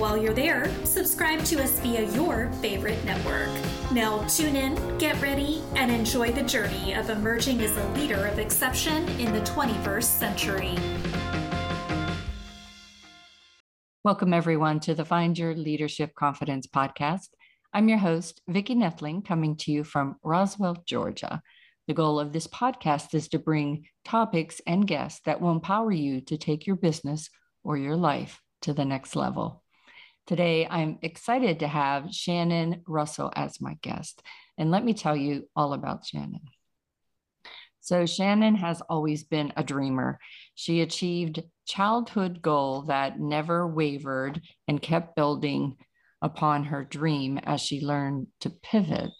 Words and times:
While 0.00 0.16
you're 0.16 0.32
there, 0.32 0.74
subscribe 0.86 1.44
to 1.44 1.62
us 1.62 1.78
via 1.80 2.10
your 2.12 2.50
favorite 2.62 3.04
network. 3.04 3.50
Now, 3.92 4.26
tune 4.28 4.56
in, 4.56 4.96
get 4.96 5.20
ready, 5.20 5.60
and 5.76 5.90
enjoy 5.90 6.32
the 6.32 6.42
journey 6.42 6.94
of 6.94 7.10
emerging 7.10 7.60
as 7.60 7.76
a 7.76 7.86
leader 7.90 8.26
of 8.26 8.38
exception 8.38 9.06
in 9.20 9.30
the 9.30 9.42
21st 9.42 10.04
century. 10.04 10.74
Welcome, 14.02 14.32
everyone, 14.32 14.80
to 14.80 14.94
the 14.94 15.04
Find 15.04 15.38
Your 15.38 15.54
Leadership 15.54 16.14
Confidence 16.14 16.66
podcast. 16.66 17.28
I'm 17.74 17.90
your 17.90 17.98
host, 17.98 18.40
Vicki 18.48 18.74
Nedling, 18.74 19.22
coming 19.22 19.54
to 19.56 19.70
you 19.70 19.84
from 19.84 20.16
Roswell, 20.22 20.82
Georgia. 20.86 21.42
The 21.88 21.92
goal 21.92 22.18
of 22.18 22.32
this 22.32 22.46
podcast 22.46 23.12
is 23.12 23.28
to 23.28 23.38
bring 23.38 23.84
topics 24.06 24.62
and 24.66 24.86
guests 24.86 25.20
that 25.26 25.42
will 25.42 25.52
empower 25.52 25.92
you 25.92 26.22
to 26.22 26.38
take 26.38 26.66
your 26.66 26.76
business 26.76 27.28
or 27.62 27.76
your 27.76 27.96
life 27.96 28.40
to 28.62 28.72
the 28.72 28.86
next 28.86 29.14
level. 29.14 29.59
Today, 30.30 30.64
I'm 30.64 31.00
excited 31.02 31.58
to 31.58 31.66
have 31.66 32.14
Shannon 32.14 32.84
Russell 32.86 33.32
as 33.34 33.60
my 33.60 33.76
guest. 33.82 34.22
And 34.56 34.70
let 34.70 34.84
me 34.84 34.94
tell 34.94 35.16
you 35.16 35.48
all 35.56 35.72
about 35.72 36.06
Shannon. 36.06 36.42
So, 37.80 38.06
Shannon 38.06 38.54
has 38.54 38.80
always 38.82 39.24
been 39.24 39.52
a 39.56 39.64
dreamer. 39.64 40.20
She 40.54 40.82
achieved 40.82 41.42
childhood 41.66 42.42
goal 42.42 42.82
that 42.82 43.18
never 43.18 43.66
wavered 43.66 44.40
and 44.68 44.80
kept 44.80 45.16
building 45.16 45.74
upon 46.22 46.62
her 46.62 46.84
dream 46.84 47.38
as 47.38 47.60
she 47.60 47.84
learned 47.84 48.28
to 48.42 48.50
pivot 48.50 49.10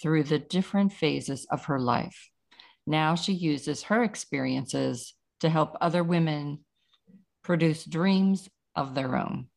through 0.00 0.22
the 0.22 0.38
different 0.38 0.92
phases 0.92 1.44
of 1.50 1.64
her 1.64 1.80
life. 1.80 2.30
Now 2.86 3.16
she 3.16 3.32
uses 3.32 3.82
her 3.82 4.04
experiences 4.04 5.12
to 5.40 5.48
help 5.48 5.76
other 5.80 6.04
women 6.04 6.60
produce 7.42 7.84
dreams 7.84 8.48
of 8.76 8.94
their 8.94 9.16
own. 9.16 9.48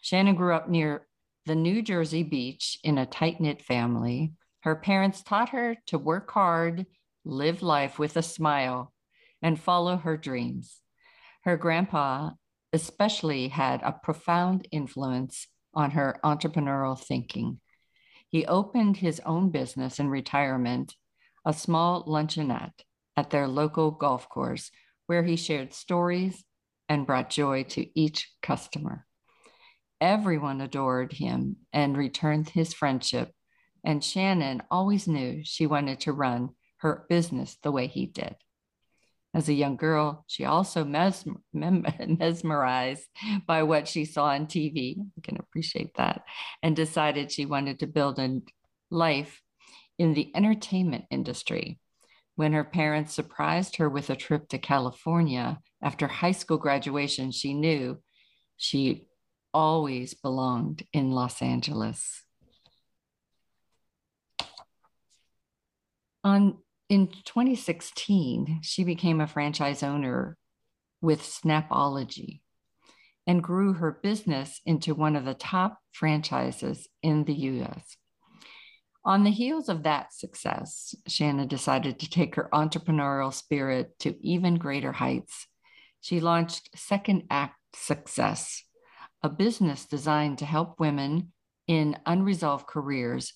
Shannon 0.00 0.34
grew 0.34 0.54
up 0.54 0.68
near 0.68 1.06
the 1.46 1.54
New 1.54 1.82
Jersey 1.82 2.22
beach 2.22 2.78
in 2.82 2.98
a 2.98 3.06
tight 3.06 3.40
knit 3.40 3.62
family. 3.62 4.32
Her 4.60 4.76
parents 4.76 5.22
taught 5.22 5.50
her 5.50 5.76
to 5.86 5.98
work 5.98 6.30
hard, 6.30 6.86
live 7.24 7.62
life 7.62 7.98
with 7.98 8.16
a 8.16 8.22
smile, 8.22 8.92
and 9.42 9.58
follow 9.58 9.96
her 9.96 10.16
dreams. 10.16 10.80
Her 11.44 11.56
grandpa, 11.56 12.30
especially, 12.72 13.48
had 13.48 13.80
a 13.82 13.92
profound 13.92 14.66
influence 14.72 15.46
on 15.72 15.92
her 15.92 16.18
entrepreneurial 16.24 16.98
thinking. 16.98 17.60
He 18.28 18.44
opened 18.46 18.96
his 18.96 19.20
own 19.24 19.50
business 19.50 20.00
in 20.00 20.08
retirement, 20.08 20.96
a 21.44 21.52
small 21.52 22.04
luncheonette 22.06 22.82
at 23.16 23.30
their 23.30 23.46
local 23.46 23.92
golf 23.92 24.28
course, 24.28 24.70
where 25.06 25.22
he 25.22 25.36
shared 25.36 25.72
stories 25.72 26.44
and 26.88 27.06
brought 27.06 27.30
joy 27.30 27.62
to 27.64 27.98
each 27.98 28.32
customer. 28.42 29.06
Everyone 30.00 30.60
adored 30.60 31.12
him 31.12 31.56
and 31.72 31.96
returned 31.96 32.48
his 32.48 32.74
friendship. 32.74 33.32
And 33.84 34.02
Shannon 34.02 34.62
always 34.70 35.06
knew 35.06 35.42
she 35.44 35.66
wanted 35.66 36.00
to 36.00 36.12
run 36.12 36.50
her 36.78 37.06
business 37.08 37.56
the 37.62 37.72
way 37.72 37.86
he 37.86 38.06
did. 38.06 38.36
As 39.34 39.48
a 39.48 39.54
young 39.54 39.76
girl, 39.76 40.24
she 40.28 40.44
also 40.44 40.84
mesmer- 40.84 41.40
mesmerized 41.52 43.06
by 43.46 43.62
what 43.62 43.86
she 43.86 44.04
saw 44.04 44.26
on 44.26 44.46
TV. 44.46 44.96
I 44.98 45.20
can 45.22 45.36
appreciate 45.38 45.94
that. 45.96 46.22
And 46.62 46.74
decided 46.74 47.30
she 47.30 47.46
wanted 47.46 47.80
to 47.80 47.86
build 47.86 48.18
a 48.18 48.40
life 48.90 49.42
in 49.98 50.14
the 50.14 50.30
entertainment 50.34 51.04
industry. 51.10 51.78
When 52.34 52.52
her 52.52 52.64
parents 52.64 53.14
surprised 53.14 53.76
her 53.76 53.88
with 53.88 54.10
a 54.10 54.16
trip 54.16 54.48
to 54.48 54.58
California 54.58 55.58
after 55.82 56.06
high 56.06 56.32
school 56.32 56.58
graduation, 56.58 57.30
she 57.30 57.54
knew 57.54 57.98
she 58.56 59.05
always 59.56 60.12
belonged 60.12 60.84
in 60.92 61.12
Los 61.12 61.40
Angeles. 61.40 62.22
On 66.22 66.58
in 66.90 67.08
2016, 67.24 68.60
she 68.62 68.84
became 68.84 69.18
a 69.18 69.26
franchise 69.26 69.82
owner 69.82 70.36
with 71.00 71.22
Snapology 71.22 72.42
and 73.26 73.42
grew 73.42 73.72
her 73.72 73.98
business 74.02 74.60
into 74.66 74.94
one 74.94 75.16
of 75.16 75.24
the 75.24 75.32
top 75.32 75.78
franchises 75.90 76.86
in 77.02 77.24
the 77.24 77.34
US. 77.34 77.96
On 79.06 79.24
the 79.24 79.30
heels 79.30 79.70
of 79.70 79.84
that 79.84 80.12
success, 80.12 80.94
Shannon 81.08 81.48
decided 81.48 81.98
to 81.98 82.10
take 82.10 82.34
her 82.34 82.50
entrepreneurial 82.52 83.32
spirit 83.32 83.98
to 84.00 84.14
even 84.20 84.56
greater 84.56 84.92
heights. 84.92 85.46
She 86.02 86.20
launched 86.20 86.68
Second 86.76 87.22
Act 87.30 87.56
Success, 87.74 88.65
a 89.26 89.28
business 89.28 89.86
designed 89.86 90.38
to 90.38 90.44
help 90.44 90.78
women 90.78 91.32
in 91.66 91.98
unresolved 92.06 92.64
careers 92.68 93.32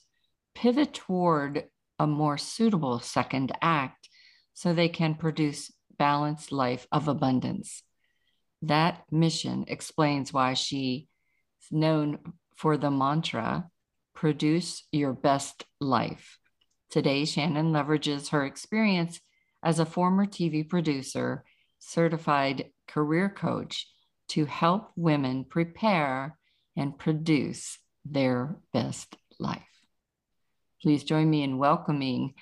pivot 0.55 0.95
toward 0.95 1.65
a 1.99 2.07
more 2.07 2.39
suitable 2.39 3.01
second 3.01 3.51
act 3.61 4.09
so 4.55 4.73
they 4.73 4.89
can 4.89 5.17
produce 5.17 5.73
balanced 5.99 6.53
life 6.53 6.87
of 6.93 7.09
abundance. 7.09 7.83
That 8.63 9.03
mission 9.11 9.65
explains 9.67 10.33
why 10.33 10.55
she 10.55 11.09
is 11.61 11.73
known 11.73 12.21
for 12.55 12.77
the 12.77 12.93
mantra 12.93 13.69
produce 14.15 14.85
your 14.93 15.13
best 15.13 15.65
life. 15.81 16.39
Today, 16.89 17.25
Shannon 17.25 17.73
leverages 17.73 18.29
her 18.29 18.45
experience 18.47 19.21
as 19.61 19.81
a 19.81 19.85
former 19.85 20.27
TV 20.27 20.69
producer, 20.69 21.43
certified 21.81 22.67
career 22.87 23.29
coach, 23.29 23.89
to 24.31 24.45
help 24.45 24.91
women 24.97 25.45
prepare 25.45 26.39
and 26.77 26.99
produce 26.99 27.79
their 28.05 28.57
best 28.73 29.17
life. 29.39 29.63
Please 30.83 31.05
join 31.05 31.29
me 31.29 31.43
in 31.43 31.59
welcoming 31.59 32.35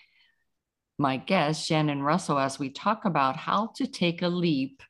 my 0.98 1.16
guest, 1.16 1.66
Shannon 1.66 2.02
Russell, 2.02 2.38
as 2.38 2.58
we 2.58 2.70
talk 2.70 3.04
about 3.04 3.36
how 3.36 3.72
to 3.76 3.86
take 3.86 4.22
a 4.22 4.28
leap 4.28 4.82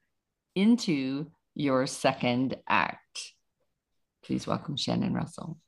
into 0.55 1.31
your 1.55 1.87
second 1.87 2.57
act. 2.69 3.33
Please 4.25 4.47
welcome 4.47 4.77
Shannon 4.77 5.15
Russell. 5.15 5.59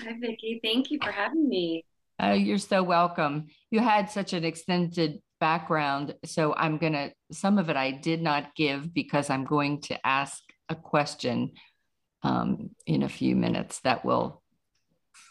Hi, 0.00 0.14
Vicki. 0.20 0.60
Thank 0.62 0.90
you 0.90 0.98
for 1.02 1.10
having 1.10 1.48
me. 1.48 1.84
Uh, 2.22 2.32
you're 2.32 2.58
so 2.58 2.82
welcome. 2.82 3.46
You 3.70 3.80
had 3.80 4.10
such 4.10 4.32
an 4.32 4.44
extended 4.44 5.20
background. 5.40 6.14
So 6.24 6.54
I'm 6.54 6.78
going 6.78 6.92
to, 6.92 7.12
some 7.32 7.58
of 7.58 7.70
it 7.70 7.76
I 7.76 7.90
did 7.90 8.22
not 8.22 8.54
give 8.54 8.92
because 8.92 9.30
I'm 9.30 9.44
going 9.44 9.80
to 9.82 10.06
ask 10.06 10.42
a 10.70 10.74
question 10.74 11.52
um, 12.22 12.70
in 12.86 13.02
a 13.02 13.08
few 13.08 13.36
minutes 13.36 13.80
that 13.80 14.04
will 14.04 14.42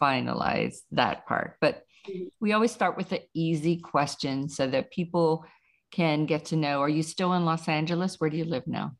finalize 0.00 0.78
that 0.92 1.26
part. 1.26 1.56
But 1.60 1.84
we 2.40 2.52
always 2.52 2.72
start 2.72 2.96
with 2.96 3.12
an 3.12 3.20
easy 3.34 3.76
question 3.76 4.48
so 4.48 4.66
that 4.68 4.90
people 4.90 5.44
can 5.90 6.26
get 6.26 6.46
to 6.46 6.56
know. 6.56 6.80
Are 6.80 6.88
you 6.88 7.02
still 7.02 7.32
in 7.34 7.44
Los 7.44 7.68
Angeles? 7.68 8.16
Where 8.18 8.30
do 8.30 8.36
you 8.36 8.44
live 8.44 8.66
now? 8.66 8.92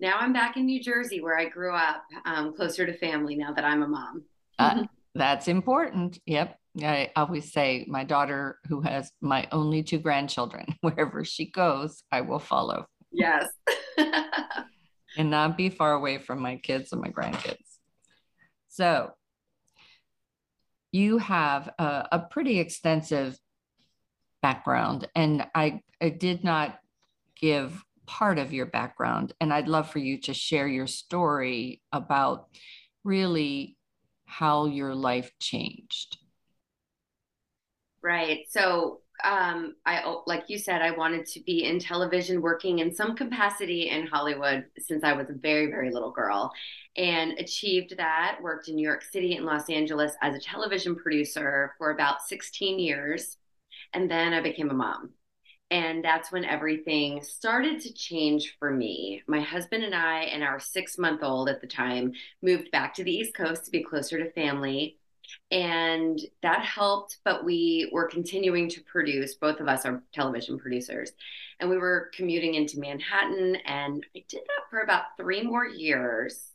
Now 0.00 0.18
I'm 0.18 0.32
back 0.32 0.56
in 0.56 0.66
New 0.66 0.82
Jersey 0.82 1.20
where 1.20 1.38
I 1.38 1.48
grew 1.48 1.74
up, 1.74 2.02
um, 2.24 2.54
closer 2.54 2.84
to 2.84 2.92
family 2.98 3.36
now 3.36 3.52
that 3.52 3.64
I'm 3.64 3.82
a 3.82 3.88
mom. 3.88 4.24
uh, 4.58 4.84
that's 5.14 5.46
important. 5.46 6.18
Yep. 6.26 6.58
I 6.82 7.10
always 7.16 7.52
say 7.52 7.84
my 7.88 8.02
daughter, 8.02 8.58
who 8.68 8.80
has 8.80 9.12
my 9.20 9.46
only 9.52 9.82
two 9.82 9.98
grandchildren, 9.98 10.66
wherever 10.80 11.24
she 11.24 11.50
goes, 11.50 12.02
I 12.10 12.22
will 12.22 12.38
follow. 12.38 12.86
Yes. 13.12 13.48
and 15.16 15.30
not 15.30 15.56
be 15.56 15.68
far 15.68 15.92
away 15.92 16.18
from 16.18 16.40
my 16.40 16.56
kids 16.56 16.92
and 16.92 17.00
my 17.00 17.08
grandkids. 17.08 17.78
So, 18.68 19.12
you 20.90 21.18
have 21.18 21.70
a, 21.78 22.08
a 22.12 22.18
pretty 22.30 22.58
extensive 22.58 23.38
background, 24.42 25.08
and 25.14 25.46
I, 25.54 25.80
I 26.00 26.10
did 26.10 26.44
not 26.44 26.78
give 27.36 27.82
part 28.06 28.38
of 28.38 28.52
your 28.52 28.66
background, 28.66 29.32
and 29.40 29.52
I'd 29.52 29.68
love 29.68 29.90
for 29.90 29.98
you 29.98 30.20
to 30.22 30.34
share 30.34 30.68
your 30.68 30.86
story 30.86 31.80
about 31.92 32.48
really 33.04 33.76
how 34.26 34.66
your 34.66 34.94
life 34.94 35.30
changed. 35.40 36.18
Right. 38.02 38.46
So 38.48 39.01
um, 39.24 39.76
I 39.86 40.02
oh, 40.04 40.22
like 40.26 40.44
you 40.48 40.58
said, 40.58 40.82
I 40.82 40.90
wanted 40.90 41.26
to 41.26 41.40
be 41.40 41.64
in 41.64 41.78
television, 41.78 42.42
working 42.42 42.80
in 42.80 42.94
some 42.94 43.14
capacity 43.14 43.88
in 43.88 44.06
Hollywood 44.06 44.66
since 44.78 45.04
I 45.04 45.12
was 45.12 45.30
a 45.30 45.34
very, 45.34 45.66
very 45.66 45.90
little 45.90 46.10
girl, 46.10 46.52
and 46.96 47.32
achieved 47.38 47.96
that. 47.96 48.38
Worked 48.42 48.68
in 48.68 48.76
New 48.76 48.86
York 48.86 49.02
City 49.02 49.36
and 49.36 49.46
Los 49.46 49.70
Angeles 49.70 50.12
as 50.22 50.34
a 50.34 50.40
television 50.40 50.96
producer 50.96 51.74
for 51.78 51.90
about 51.90 52.22
16 52.22 52.78
years, 52.78 53.36
and 53.92 54.10
then 54.10 54.32
I 54.32 54.40
became 54.40 54.70
a 54.70 54.74
mom. 54.74 55.10
And 55.70 56.04
that's 56.04 56.30
when 56.30 56.44
everything 56.44 57.22
started 57.22 57.80
to 57.80 57.94
change 57.94 58.56
for 58.58 58.70
me. 58.70 59.22
My 59.26 59.40
husband 59.40 59.84
and 59.84 59.94
I, 59.94 60.24
and 60.24 60.42
our 60.42 60.60
six 60.60 60.98
month 60.98 61.22
old 61.22 61.48
at 61.48 61.60
the 61.60 61.66
time, 61.66 62.12
moved 62.42 62.70
back 62.70 62.94
to 62.94 63.04
the 63.04 63.12
East 63.14 63.34
Coast 63.34 63.64
to 63.64 63.70
be 63.70 63.82
closer 63.82 64.18
to 64.18 64.30
family 64.32 64.98
and 65.50 66.20
that 66.42 66.64
helped 66.64 67.18
but 67.24 67.44
we 67.44 67.88
were 67.92 68.08
continuing 68.08 68.68
to 68.68 68.80
produce 68.82 69.34
both 69.34 69.60
of 69.60 69.68
us 69.68 69.84
are 69.84 70.02
television 70.12 70.58
producers 70.58 71.12
and 71.60 71.68
we 71.68 71.76
were 71.76 72.10
commuting 72.14 72.54
into 72.54 72.80
manhattan 72.80 73.56
and 73.66 74.06
i 74.16 74.24
did 74.28 74.40
that 74.40 74.70
for 74.70 74.80
about 74.80 75.16
three 75.16 75.42
more 75.42 75.66
years 75.66 76.52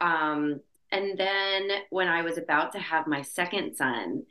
um, 0.00 0.60
and 0.92 1.18
then 1.18 1.68
when 1.90 2.08
i 2.08 2.22
was 2.22 2.38
about 2.38 2.72
to 2.72 2.78
have 2.78 3.06
my 3.06 3.22
second 3.22 3.74
son 3.74 4.22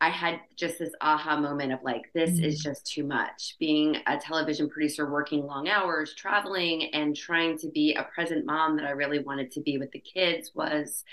i 0.00 0.10
had 0.10 0.38
just 0.54 0.78
this 0.78 0.92
aha 1.00 1.40
moment 1.40 1.72
of 1.72 1.82
like 1.82 2.12
this 2.14 2.32
mm-hmm. 2.32 2.44
is 2.44 2.60
just 2.60 2.86
too 2.86 3.04
much 3.04 3.56
being 3.58 3.96
a 4.06 4.18
television 4.18 4.68
producer 4.68 5.10
working 5.10 5.46
long 5.46 5.68
hours 5.68 6.14
traveling 6.14 6.90
and 6.92 7.16
trying 7.16 7.56
to 7.56 7.68
be 7.70 7.94
a 7.94 8.02
present 8.02 8.44
mom 8.44 8.76
that 8.76 8.84
i 8.84 8.90
really 8.90 9.20
wanted 9.20 9.50
to 9.50 9.60
be 9.60 9.78
with 9.78 9.90
the 9.92 9.98
kids 9.98 10.50
was 10.54 11.04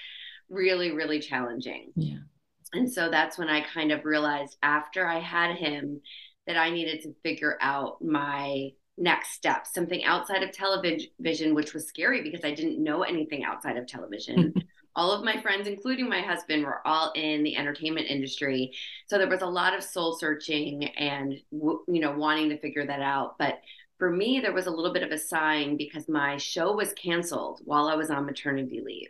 really, 0.49 0.91
really 0.91 1.19
challenging. 1.19 1.91
Yeah. 1.95 2.19
And 2.73 2.91
so 2.91 3.09
that's 3.09 3.37
when 3.37 3.49
I 3.49 3.61
kind 3.61 3.91
of 3.91 4.05
realized 4.05 4.57
after 4.63 5.05
I 5.05 5.19
had 5.19 5.55
him 5.55 6.01
that 6.47 6.57
I 6.57 6.69
needed 6.69 7.01
to 7.03 7.15
figure 7.23 7.57
out 7.61 8.03
my 8.03 8.69
next 8.97 9.33
step, 9.33 9.65
something 9.65 10.03
outside 10.03 10.43
of 10.43 10.51
television, 10.51 11.55
which 11.55 11.73
was 11.73 11.87
scary 11.87 12.21
because 12.21 12.43
I 12.43 12.53
didn't 12.53 12.83
know 12.83 13.03
anything 13.03 13.43
outside 13.43 13.77
of 13.77 13.87
television. 13.87 14.53
all 14.95 15.11
of 15.11 15.23
my 15.23 15.41
friends, 15.41 15.67
including 15.67 16.07
my 16.07 16.21
husband, 16.21 16.63
were 16.63 16.85
all 16.85 17.11
in 17.15 17.43
the 17.43 17.57
entertainment 17.57 18.07
industry. 18.07 18.71
So 19.07 19.17
there 19.17 19.29
was 19.29 19.41
a 19.41 19.47
lot 19.47 19.75
of 19.75 19.83
soul 19.83 20.17
searching 20.17 20.85
and, 20.97 21.33
you 21.51 21.81
know, 21.87 22.11
wanting 22.11 22.49
to 22.49 22.59
figure 22.59 22.85
that 22.85 23.01
out. 23.01 23.37
But 23.39 23.59
for 23.97 24.11
me, 24.11 24.39
there 24.39 24.53
was 24.53 24.67
a 24.67 24.71
little 24.71 24.93
bit 24.93 25.03
of 25.03 25.11
a 25.11 25.17
sign 25.17 25.77
because 25.77 26.07
my 26.07 26.37
show 26.37 26.75
was 26.75 26.93
canceled 26.93 27.61
while 27.63 27.87
I 27.87 27.95
was 27.95 28.11
on 28.11 28.25
maternity 28.25 28.81
leave. 28.85 29.09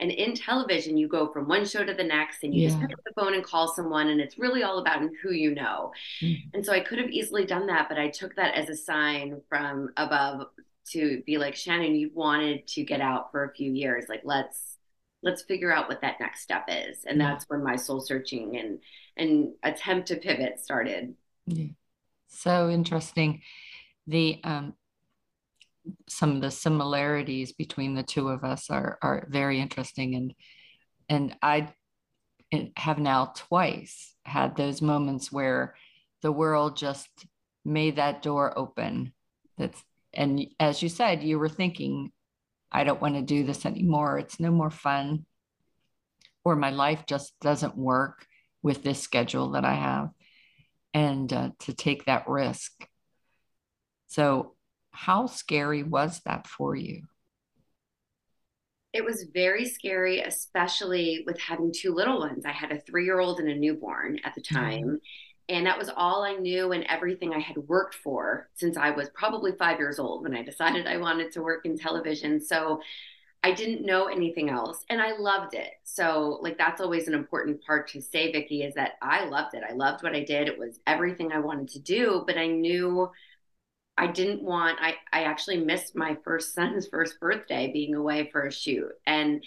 And 0.00 0.10
in 0.10 0.34
television, 0.34 0.96
you 0.96 1.08
go 1.08 1.32
from 1.32 1.46
one 1.46 1.64
show 1.64 1.84
to 1.84 1.94
the 1.94 2.04
next 2.04 2.42
and 2.42 2.54
you 2.54 2.62
yeah. 2.62 2.68
just 2.68 2.80
pick 2.80 2.92
up 2.92 3.00
the 3.04 3.12
phone 3.20 3.34
and 3.34 3.44
call 3.44 3.68
someone, 3.68 4.08
and 4.08 4.20
it's 4.20 4.38
really 4.38 4.62
all 4.62 4.78
about 4.78 5.02
who 5.22 5.32
you 5.32 5.54
know. 5.54 5.92
Mm-hmm. 6.22 6.48
And 6.54 6.64
so 6.64 6.72
I 6.72 6.80
could 6.80 6.98
have 6.98 7.10
easily 7.10 7.44
done 7.44 7.66
that, 7.66 7.88
but 7.88 7.98
I 7.98 8.08
took 8.08 8.34
that 8.36 8.54
as 8.54 8.68
a 8.68 8.76
sign 8.76 9.40
from 9.48 9.90
above 9.96 10.46
to 10.92 11.22
be 11.26 11.38
like, 11.38 11.54
Shannon, 11.54 11.94
you 11.94 12.10
wanted 12.14 12.66
to 12.68 12.82
get 12.82 13.00
out 13.00 13.30
for 13.30 13.44
a 13.44 13.54
few 13.54 13.72
years. 13.72 14.06
Like, 14.08 14.22
let's 14.24 14.78
let's 15.22 15.42
figure 15.42 15.72
out 15.72 15.88
what 15.88 16.00
that 16.00 16.18
next 16.18 16.42
step 16.42 16.64
is. 16.68 17.04
And 17.06 17.20
that's 17.20 17.44
when 17.48 17.62
my 17.62 17.76
soul 17.76 18.00
searching 18.00 18.56
and 18.56 18.78
and 19.16 19.52
attempt 19.62 20.08
to 20.08 20.16
pivot 20.16 20.58
started. 20.58 21.14
Yeah. 21.46 21.68
So 22.28 22.70
interesting. 22.70 23.42
The 24.06 24.40
um 24.44 24.74
some 26.08 26.36
of 26.36 26.42
the 26.42 26.50
similarities 26.50 27.52
between 27.52 27.94
the 27.94 28.02
two 28.02 28.28
of 28.28 28.44
us 28.44 28.70
are 28.70 28.98
are 29.02 29.26
very 29.28 29.60
interesting. 29.60 30.14
And 30.14 30.34
and 31.08 31.36
I 31.42 31.72
have 32.76 32.98
now 32.98 33.32
twice 33.36 34.14
had 34.24 34.56
those 34.56 34.82
moments 34.82 35.30
where 35.30 35.74
the 36.22 36.32
world 36.32 36.76
just 36.76 37.08
made 37.64 37.96
that 37.96 38.22
door 38.22 38.56
open. 38.58 39.12
That's 39.58 39.82
and 40.12 40.46
as 40.58 40.82
you 40.82 40.88
said 40.88 41.22
you 41.22 41.38
were 41.38 41.48
thinking 41.48 42.10
I 42.72 42.84
don't 42.84 43.00
want 43.00 43.14
to 43.14 43.22
do 43.22 43.44
this 43.44 43.66
anymore. 43.66 44.18
It's 44.18 44.38
no 44.38 44.50
more 44.50 44.70
fun. 44.70 45.26
Or 46.44 46.56
my 46.56 46.70
life 46.70 47.04
just 47.06 47.32
doesn't 47.40 47.76
work 47.76 48.26
with 48.62 48.82
this 48.82 49.00
schedule 49.00 49.52
that 49.52 49.64
I 49.64 49.74
have. 49.74 50.10
And 50.94 51.32
uh, 51.32 51.50
to 51.60 51.74
take 51.74 52.04
that 52.04 52.28
risk. 52.28 52.72
So 54.06 54.54
how 55.00 55.24
scary 55.24 55.82
was 55.82 56.20
that 56.26 56.46
for 56.46 56.76
you? 56.76 57.04
It 58.92 59.02
was 59.02 59.24
very 59.32 59.64
scary, 59.64 60.20
especially 60.20 61.24
with 61.26 61.40
having 61.40 61.72
two 61.72 61.94
little 61.94 62.18
ones. 62.18 62.44
I 62.44 62.52
had 62.52 62.70
a 62.70 62.80
three 62.80 63.06
year 63.06 63.18
old 63.18 63.40
and 63.40 63.48
a 63.48 63.54
newborn 63.54 64.18
at 64.24 64.34
the 64.34 64.42
time. 64.42 64.82
Mm-hmm. 64.82 64.94
And 65.48 65.66
that 65.66 65.78
was 65.78 65.90
all 65.96 66.22
I 66.22 66.34
knew 66.34 66.72
and 66.72 66.84
everything 66.84 67.32
I 67.32 67.38
had 67.38 67.56
worked 67.56 67.94
for 67.94 68.50
since 68.54 68.76
I 68.76 68.90
was 68.90 69.08
probably 69.14 69.52
five 69.52 69.78
years 69.78 69.98
old 69.98 70.22
when 70.22 70.36
I 70.36 70.42
decided 70.42 70.86
I 70.86 70.98
wanted 70.98 71.32
to 71.32 71.42
work 71.42 71.64
in 71.64 71.78
television. 71.78 72.38
So 72.38 72.80
I 73.42 73.52
didn't 73.52 73.86
know 73.86 74.08
anything 74.08 74.50
else 74.50 74.84
and 74.90 75.00
I 75.00 75.16
loved 75.16 75.54
it. 75.54 75.72
So, 75.82 76.38
like, 76.42 76.58
that's 76.58 76.80
always 76.82 77.08
an 77.08 77.14
important 77.14 77.64
part 77.64 77.88
to 77.88 78.02
say, 78.02 78.30
Vicki, 78.30 78.64
is 78.64 78.74
that 78.74 78.98
I 79.00 79.24
loved 79.24 79.54
it. 79.54 79.62
I 79.66 79.72
loved 79.72 80.02
what 80.02 80.14
I 80.14 80.22
did. 80.24 80.46
It 80.46 80.58
was 80.58 80.78
everything 80.86 81.32
I 81.32 81.38
wanted 81.38 81.68
to 81.68 81.78
do, 81.78 82.22
but 82.26 82.36
I 82.36 82.48
knew 82.48 83.10
I 83.96 84.06
didn't 84.06 84.42
want 84.42 84.78
I 84.80 84.94
I 85.12 85.24
actually 85.24 85.58
missed 85.58 85.94
my 85.94 86.16
first 86.24 86.54
son's 86.54 86.88
first 86.88 87.20
birthday 87.20 87.70
being 87.72 87.94
away 87.94 88.30
for 88.30 88.46
a 88.46 88.52
shoot 88.52 88.92
and 89.06 89.42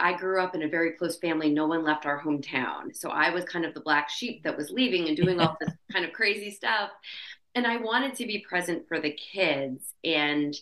I 0.00 0.12
grew 0.16 0.40
up 0.40 0.54
in 0.54 0.62
a 0.62 0.68
very 0.68 0.92
close 0.92 1.18
family. 1.18 1.50
No 1.50 1.66
one 1.66 1.82
left 1.84 2.06
our 2.06 2.22
hometown. 2.22 2.94
So 2.94 3.10
I 3.10 3.30
was 3.30 3.44
kind 3.44 3.64
of 3.64 3.74
the 3.74 3.80
black 3.80 4.08
sheep 4.08 4.44
that 4.44 4.56
was 4.56 4.70
leaving 4.70 5.08
and 5.08 5.16
doing 5.16 5.40
all 5.40 5.56
this 5.60 5.74
kind 5.92 6.04
of 6.04 6.12
crazy 6.12 6.50
stuff. 6.50 6.90
And 7.54 7.66
I 7.66 7.78
wanted 7.78 8.14
to 8.16 8.26
be 8.26 8.44
present 8.48 8.86
for 8.86 9.00
the 9.00 9.10
kids. 9.10 9.94
And 10.04 10.54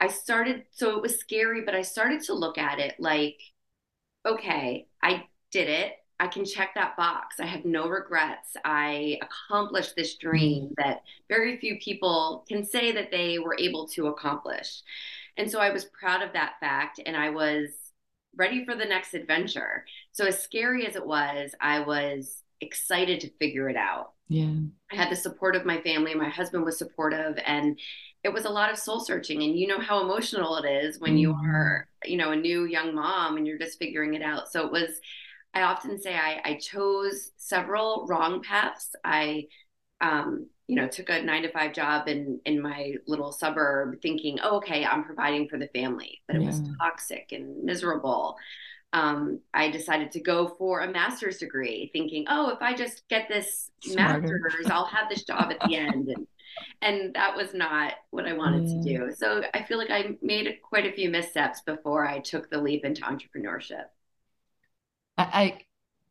I 0.00 0.08
started, 0.08 0.64
so 0.72 0.96
it 0.96 1.02
was 1.02 1.20
scary, 1.20 1.62
but 1.64 1.76
I 1.76 1.82
started 1.82 2.22
to 2.22 2.34
look 2.34 2.58
at 2.58 2.80
it 2.80 2.96
like, 2.98 3.38
okay, 4.26 4.88
I 5.00 5.26
did 5.52 5.68
it. 5.68 5.92
I 6.22 6.28
can 6.28 6.44
check 6.44 6.72
that 6.76 6.96
box. 6.96 7.40
I 7.40 7.46
have 7.46 7.64
no 7.64 7.88
regrets. 7.88 8.56
I 8.64 9.18
accomplished 9.22 9.96
this 9.96 10.14
dream 10.14 10.68
mm. 10.68 10.74
that 10.76 11.02
very 11.28 11.58
few 11.58 11.80
people 11.80 12.44
can 12.48 12.64
say 12.64 12.92
that 12.92 13.10
they 13.10 13.40
were 13.40 13.56
able 13.58 13.88
to 13.88 14.06
accomplish. 14.06 14.82
And 15.36 15.50
so 15.50 15.58
I 15.58 15.70
was 15.70 15.86
proud 15.86 16.22
of 16.22 16.32
that 16.34 16.60
fact 16.60 17.00
and 17.04 17.16
I 17.16 17.30
was 17.30 17.70
ready 18.36 18.64
for 18.64 18.76
the 18.76 18.84
next 18.84 19.14
adventure. 19.14 19.84
So, 20.12 20.26
as 20.26 20.40
scary 20.40 20.86
as 20.86 20.94
it 20.94 21.04
was, 21.04 21.56
I 21.60 21.80
was 21.80 22.44
excited 22.60 23.18
to 23.22 23.38
figure 23.40 23.68
it 23.68 23.76
out. 23.76 24.12
Yeah. 24.28 24.54
I 24.92 24.94
had 24.94 25.10
the 25.10 25.16
support 25.16 25.56
of 25.56 25.66
my 25.66 25.80
family. 25.80 26.14
My 26.14 26.28
husband 26.28 26.64
was 26.64 26.78
supportive 26.78 27.36
and 27.44 27.76
it 28.22 28.32
was 28.32 28.44
a 28.44 28.50
lot 28.50 28.70
of 28.70 28.78
soul 28.78 29.00
searching 29.00 29.42
and 29.42 29.58
you 29.58 29.66
know 29.66 29.80
how 29.80 30.00
emotional 30.00 30.56
it 30.58 30.68
is 30.70 31.00
when 31.00 31.18
you 31.18 31.32
mm-hmm. 31.32 31.50
are, 31.50 31.88
you 32.04 32.16
know, 32.16 32.30
a 32.30 32.36
new 32.36 32.66
young 32.66 32.94
mom 32.94 33.36
and 33.36 33.44
you're 33.44 33.58
just 33.58 33.80
figuring 33.80 34.14
it 34.14 34.22
out. 34.22 34.52
So 34.52 34.64
it 34.64 34.70
was 34.70 35.00
I 35.54 35.62
often 35.62 36.00
say 36.00 36.14
I, 36.14 36.40
I 36.44 36.54
chose 36.54 37.32
several 37.36 38.06
wrong 38.08 38.42
paths. 38.42 38.94
I, 39.04 39.48
um, 40.00 40.48
you 40.66 40.76
know, 40.76 40.88
took 40.88 41.10
a 41.10 41.20
nine 41.22 41.42
to 41.42 41.52
five 41.52 41.72
job 41.74 42.08
in 42.08 42.40
in 42.46 42.60
my 42.60 42.94
little 43.06 43.32
suburb, 43.32 44.00
thinking, 44.00 44.38
oh, 44.42 44.56
okay, 44.56 44.84
I'm 44.84 45.04
providing 45.04 45.48
for 45.48 45.58
the 45.58 45.68
family, 45.74 46.22
but 46.26 46.36
it 46.36 46.42
yeah. 46.42 46.48
was 46.48 46.62
toxic 46.80 47.32
and 47.32 47.62
miserable. 47.64 48.36
Um, 48.94 49.40
I 49.54 49.70
decided 49.70 50.12
to 50.12 50.20
go 50.20 50.48
for 50.58 50.80
a 50.80 50.90
master's 50.90 51.38
degree, 51.38 51.90
thinking, 51.92 52.26
oh, 52.28 52.50
if 52.50 52.60
I 52.60 52.74
just 52.74 53.08
get 53.08 53.28
this 53.28 53.70
Smarter. 53.82 54.38
master's, 54.42 54.66
I'll 54.70 54.84
have 54.84 55.08
this 55.08 55.24
job 55.24 55.50
at 55.50 55.60
the 55.66 55.76
end. 55.76 56.08
And, 56.08 56.26
and 56.82 57.14
that 57.14 57.34
was 57.34 57.54
not 57.54 57.94
what 58.10 58.26
I 58.26 58.34
wanted 58.34 58.68
yeah. 58.68 59.00
to 59.00 59.06
do. 59.08 59.14
So 59.14 59.42
I 59.54 59.62
feel 59.62 59.78
like 59.78 59.90
I 59.90 60.16
made 60.20 60.58
quite 60.62 60.86
a 60.86 60.92
few 60.92 61.08
missteps 61.08 61.62
before 61.62 62.06
I 62.06 62.18
took 62.18 62.50
the 62.50 62.60
leap 62.60 62.84
into 62.84 63.00
entrepreneurship. 63.02 63.84
I, 65.18 65.58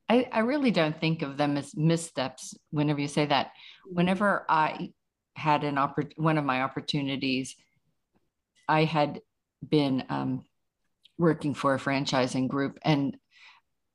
I, 0.10 0.27
I 0.31 0.39
really 0.39 0.72
don't 0.72 1.00
think 1.00 1.22
of 1.22 1.38
them 1.38 1.58
as 1.58 1.75
missteps 1.75 2.53
whenever 2.70 3.00
you 3.00 3.08
say 3.08 3.25
that. 3.25 3.51
Whenever 3.86 4.46
I 4.50 4.91
had 5.36 5.63
an 5.63 5.75
oppor- 5.75 6.17
one 6.17 6.38
of 6.38 6.46
my 6.46 6.62
opportunities, 6.62 7.55
I 8.67 8.84
had 8.84 9.22
been 9.67 10.03
um, 10.10 10.46
working 11.17 11.53
for 11.53 11.74
a 11.74 11.79
franchising 11.79 12.48
group, 12.48 12.79
and 12.84 13.17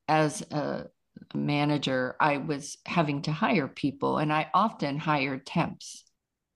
as 0.09 0.43
a 0.51 0.87
manager, 1.35 2.17
I 2.21 2.39
was 2.39 2.77
having 2.87 3.23
to 3.23 3.33
hire 3.33 3.69
people, 3.69 4.19
and 4.19 4.33
I 4.33 4.51
often 4.55 4.99
hired 4.99 5.47
temps 5.47 6.05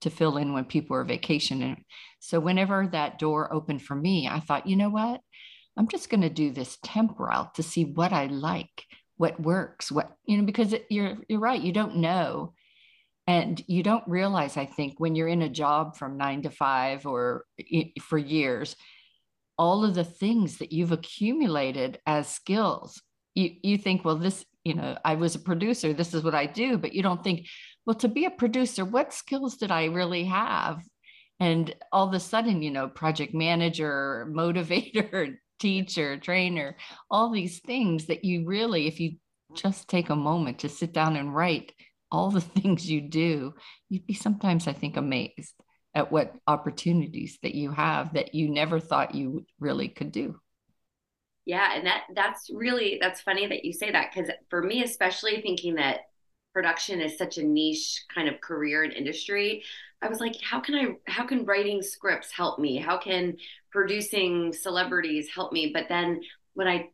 to 0.00 0.11
fill 0.11 0.38
in 0.38 0.52
when 0.52 0.64
people 0.64 0.97
were 0.97 1.04
vacationing. 1.04 1.85
So 2.21 2.40
whenever 2.40 2.87
that 2.88 3.19
door 3.19 3.52
opened 3.52 3.83
for 3.83 3.95
me, 3.95 4.28
I 4.28 4.40
thought, 4.40 4.66
you 4.66 4.76
know 4.76 4.88
what? 4.90 5.21
I'm 5.76 5.88
just 5.88 6.10
going 6.10 6.22
to 6.22 6.30
do 6.30 6.50
this 6.50 6.78
temporal 6.82 7.50
to 7.54 7.62
see 7.62 7.84
what 7.84 8.12
I 8.12 8.26
like, 8.26 8.84
what 9.16 9.40
works, 9.40 9.90
what, 9.90 10.16
you 10.24 10.38
know, 10.38 10.44
because 10.44 10.74
you're, 10.90 11.16
you're 11.28 11.40
right. 11.40 11.60
You 11.60 11.72
don't 11.72 11.96
know. 11.96 12.54
And 13.26 13.62
you 13.68 13.82
don't 13.82 14.06
realize, 14.08 14.56
I 14.56 14.66
think, 14.66 14.98
when 14.98 15.14
you're 15.14 15.28
in 15.28 15.42
a 15.42 15.48
job 15.48 15.96
from 15.96 16.16
nine 16.16 16.42
to 16.42 16.50
five 16.50 17.06
or 17.06 17.44
for 18.00 18.18
years, 18.18 18.74
all 19.60 19.84
of 19.84 19.94
the 19.94 20.04
things 20.04 20.56
that 20.56 20.72
you've 20.72 20.90
accumulated 20.90 21.98
as 22.06 22.26
skills. 22.26 23.00
You, 23.34 23.50
you 23.62 23.78
think, 23.78 24.04
well, 24.04 24.16
this, 24.16 24.44
you 24.64 24.74
know, 24.74 24.96
I 25.04 25.14
was 25.14 25.34
a 25.34 25.38
producer, 25.38 25.92
this 25.92 26.14
is 26.14 26.24
what 26.24 26.34
I 26.34 26.46
do, 26.46 26.78
but 26.78 26.94
you 26.94 27.02
don't 27.02 27.22
think, 27.22 27.46
well, 27.84 27.94
to 27.96 28.08
be 28.08 28.24
a 28.24 28.30
producer, 28.30 28.84
what 28.84 29.12
skills 29.12 29.58
did 29.58 29.70
I 29.70 29.84
really 29.84 30.24
have? 30.24 30.82
And 31.38 31.74
all 31.92 32.08
of 32.08 32.14
a 32.14 32.20
sudden, 32.20 32.62
you 32.62 32.70
know, 32.70 32.88
project 32.88 33.34
manager, 33.34 34.26
motivator, 34.34 35.36
teacher, 35.61 36.17
trainer, 36.17 36.76
all 37.11 37.31
these 37.31 37.61
things 37.61 38.07
that 38.07 38.25
you 38.25 38.45
really, 38.47 38.87
if 38.87 38.99
you 38.99 39.17
just 39.55 39.88
take 39.88 40.11
a 40.11 40.17
moment 40.17 40.61
to 40.61 40.69
sit 40.69 40.93
down 40.93 41.17
and 41.17 41.35
write 41.35 41.73
all 42.11 42.31
the 42.31 42.40
things 42.61 42.90
you 42.90 43.00
do, 43.00 43.55
you'd 43.88 44.07
be 44.07 44.14
sometimes, 44.14 44.67
I 44.67 44.73
think, 44.73 44.97
amazed 44.97 45.55
at 45.95 46.11
what 46.12 46.35
opportunities 46.47 47.38
that 47.43 47.55
you 47.55 47.73
have 47.73 48.14
that 48.14 48.35
you 48.35 48.49
never 48.49 48.79
thought 48.79 49.14
you 49.14 49.45
really 49.59 49.88
could 49.88 50.12
do. 50.12 50.40
Yeah, 51.47 51.75
and 51.75 51.87
that 51.87 52.02
that's 52.14 52.50
really 52.52 52.99
that's 53.00 53.21
funny 53.21 53.47
that 53.47 53.64
you 53.64 53.73
say 53.73 53.90
that 53.90 54.12
because 54.14 54.31
for 54.50 54.62
me, 54.62 54.85
especially 54.85 55.40
thinking 55.40 55.76
that 55.76 56.02
production 56.52 57.00
is 57.00 57.17
such 57.17 57.38
a 57.38 57.43
niche 57.43 58.05
kind 58.14 58.29
of 58.29 58.40
career 58.40 58.85
and 58.85 58.93
industry, 58.93 59.64
I 60.02 60.09
was 60.09 60.21
like, 60.21 60.37
how 60.43 60.61
can 60.61 60.75
I 60.75 61.11
how 61.11 61.26
can 61.26 61.45
writing 61.45 61.83
scripts 61.83 62.31
help 62.31 62.59
me? 62.59 62.76
How 62.76 62.99
can 62.99 63.37
producing 63.70 64.52
celebrities 64.52 65.28
helped 65.34 65.52
me? 65.52 65.70
But 65.72 65.86
then 65.88 66.20
when 66.54 66.68
I 66.68 66.90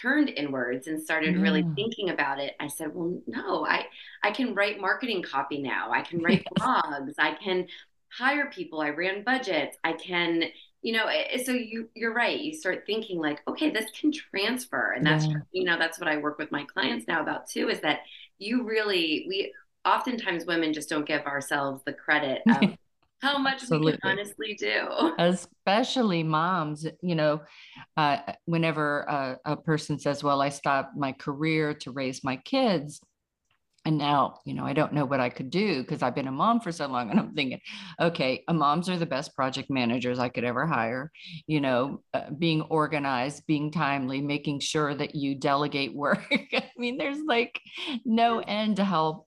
turned 0.00 0.28
inwards 0.28 0.86
and 0.86 1.02
started 1.02 1.34
yeah. 1.34 1.40
really 1.40 1.62
mm. 1.62 1.74
thinking 1.74 2.10
about 2.10 2.38
it 2.38 2.54
i 2.60 2.68
said 2.68 2.94
well 2.94 3.18
no 3.26 3.64
i 3.64 3.86
i 4.22 4.30
can 4.30 4.54
write 4.54 4.80
marketing 4.80 5.22
copy 5.22 5.58
now. 5.62 5.90
I 5.90 6.02
can 6.02 6.22
write 6.22 6.44
blogs. 6.58 7.14
I 7.18 7.34
can 7.34 7.66
hire 8.08 8.50
people. 8.50 8.80
I 8.80 8.90
ran 8.90 9.24
budgets. 9.24 9.76
I 9.84 9.92
can 9.92 10.44
you 10.82 10.92
know 10.92 11.06
eh, 11.06 11.24
eh, 11.30 11.44
so 11.44 11.52
you 11.52 11.88
you're 11.94 12.14
right. 12.14 12.38
You 12.38 12.54
start 12.54 12.84
thinking 12.86 13.18
like 13.20 13.40
okay 13.48 13.70
this 13.70 13.90
can 13.98 14.12
transfer. 14.12 14.92
And 14.92 15.06
that's 15.06 15.26
yeah. 15.26 15.36
you 15.52 15.64
know 15.64 15.78
that's 15.78 15.98
what 15.98 16.08
i 16.08 16.16
work 16.16 16.38
with 16.38 16.52
my 16.52 16.64
clients 16.64 17.06
now 17.08 17.22
about 17.22 17.48
too 17.48 17.68
is 17.68 17.80
that 17.80 18.00
you 18.38 18.64
really 18.64 19.24
we 19.28 19.52
oftentimes 19.84 20.44
women 20.44 20.72
just 20.72 20.88
don't 20.88 21.06
give 21.06 21.22
ourselves 21.22 21.82
the 21.84 21.92
credit 21.92 22.42
of 22.48 22.76
how 23.20 23.38
much 23.38 23.62
Absolutely. 23.62 23.92
we 23.92 23.98
can 23.98 24.10
honestly 24.18 24.54
do. 24.58 25.12
Especially 25.18 26.22
moms, 26.22 26.86
you 27.02 27.14
know, 27.14 27.40
uh, 27.96 28.18
whenever 28.44 29.00
a, 29.02 29.38
a 29.44 29.56
person 29.56 29.98
says, 29.98 30.22
Well, 30.22 30.42
I 30.42 30.48
stopped 30.50 30.96
my 30.96 31.12
career 31.12 31.74
to 31.74 31.90
raise 31.90 32.22
my 32.22 32.36
kids. 32.36 33.00
And 33.84 33.98
now, 33.98 34.40
you 34.44 34.52
know, 34.52 34.64
I 34.64 34.72
don't 34.72 34.92
know 34.92 35.04
what 35.04 35.20
I 35.20 35.28
could 35.28 35.48
do 35.48 35.80
because 35.80 36.02
I've 36.02 36.16
been 36.16 36.26
a 36.26 36.32
mom 36.32 36.58
for 36.58 36.72
so 36.72 36.88
long. 36.88 37.08
And 37.08 37.20
I'm 37.20 37.34
thinking, 37.34 37.60
okay, 38.00 38.42
moms 38.50 38.88
are 38.88 38.98
the 38.98 39.06
best 39.06 39.36
project 39.36 39.70
managers 39.70 40.18
I 40.18 40.28
could 40.28 40.42
ever 40.42 40.66
hire. 40.66 41.12
You 41.46 41.60
know, 41.60 42.02
uh, 42.12 42.30
being 42.36 42.62
organized, 42.62 43.46
being 43.46 43.70
timely, 43.70 44.20
making 44.20 44.58
sure 44.58 44.92
that 44.96 45.14
you 45.14 45.36
delegate 45.36 45.94
work. 45.94 46.26
I 46.32 46.64
mean, 46.76 46.98
there's 46.98 47.20
like 47.20 47.60
no 48.04 48.40
end 48.40 48.76
to 48.76 48.84
how 48.84 49.25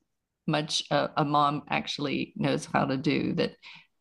much 0.50 0.84
a, 0.92 1.10
a 1.18 1.26
mom 1.26 1.64
actually 1.70 2.34
knows 2.36 2.66
how 2.66 2.86
to 2.86 2.98
do 2.98 3.34
that 3.34 3.56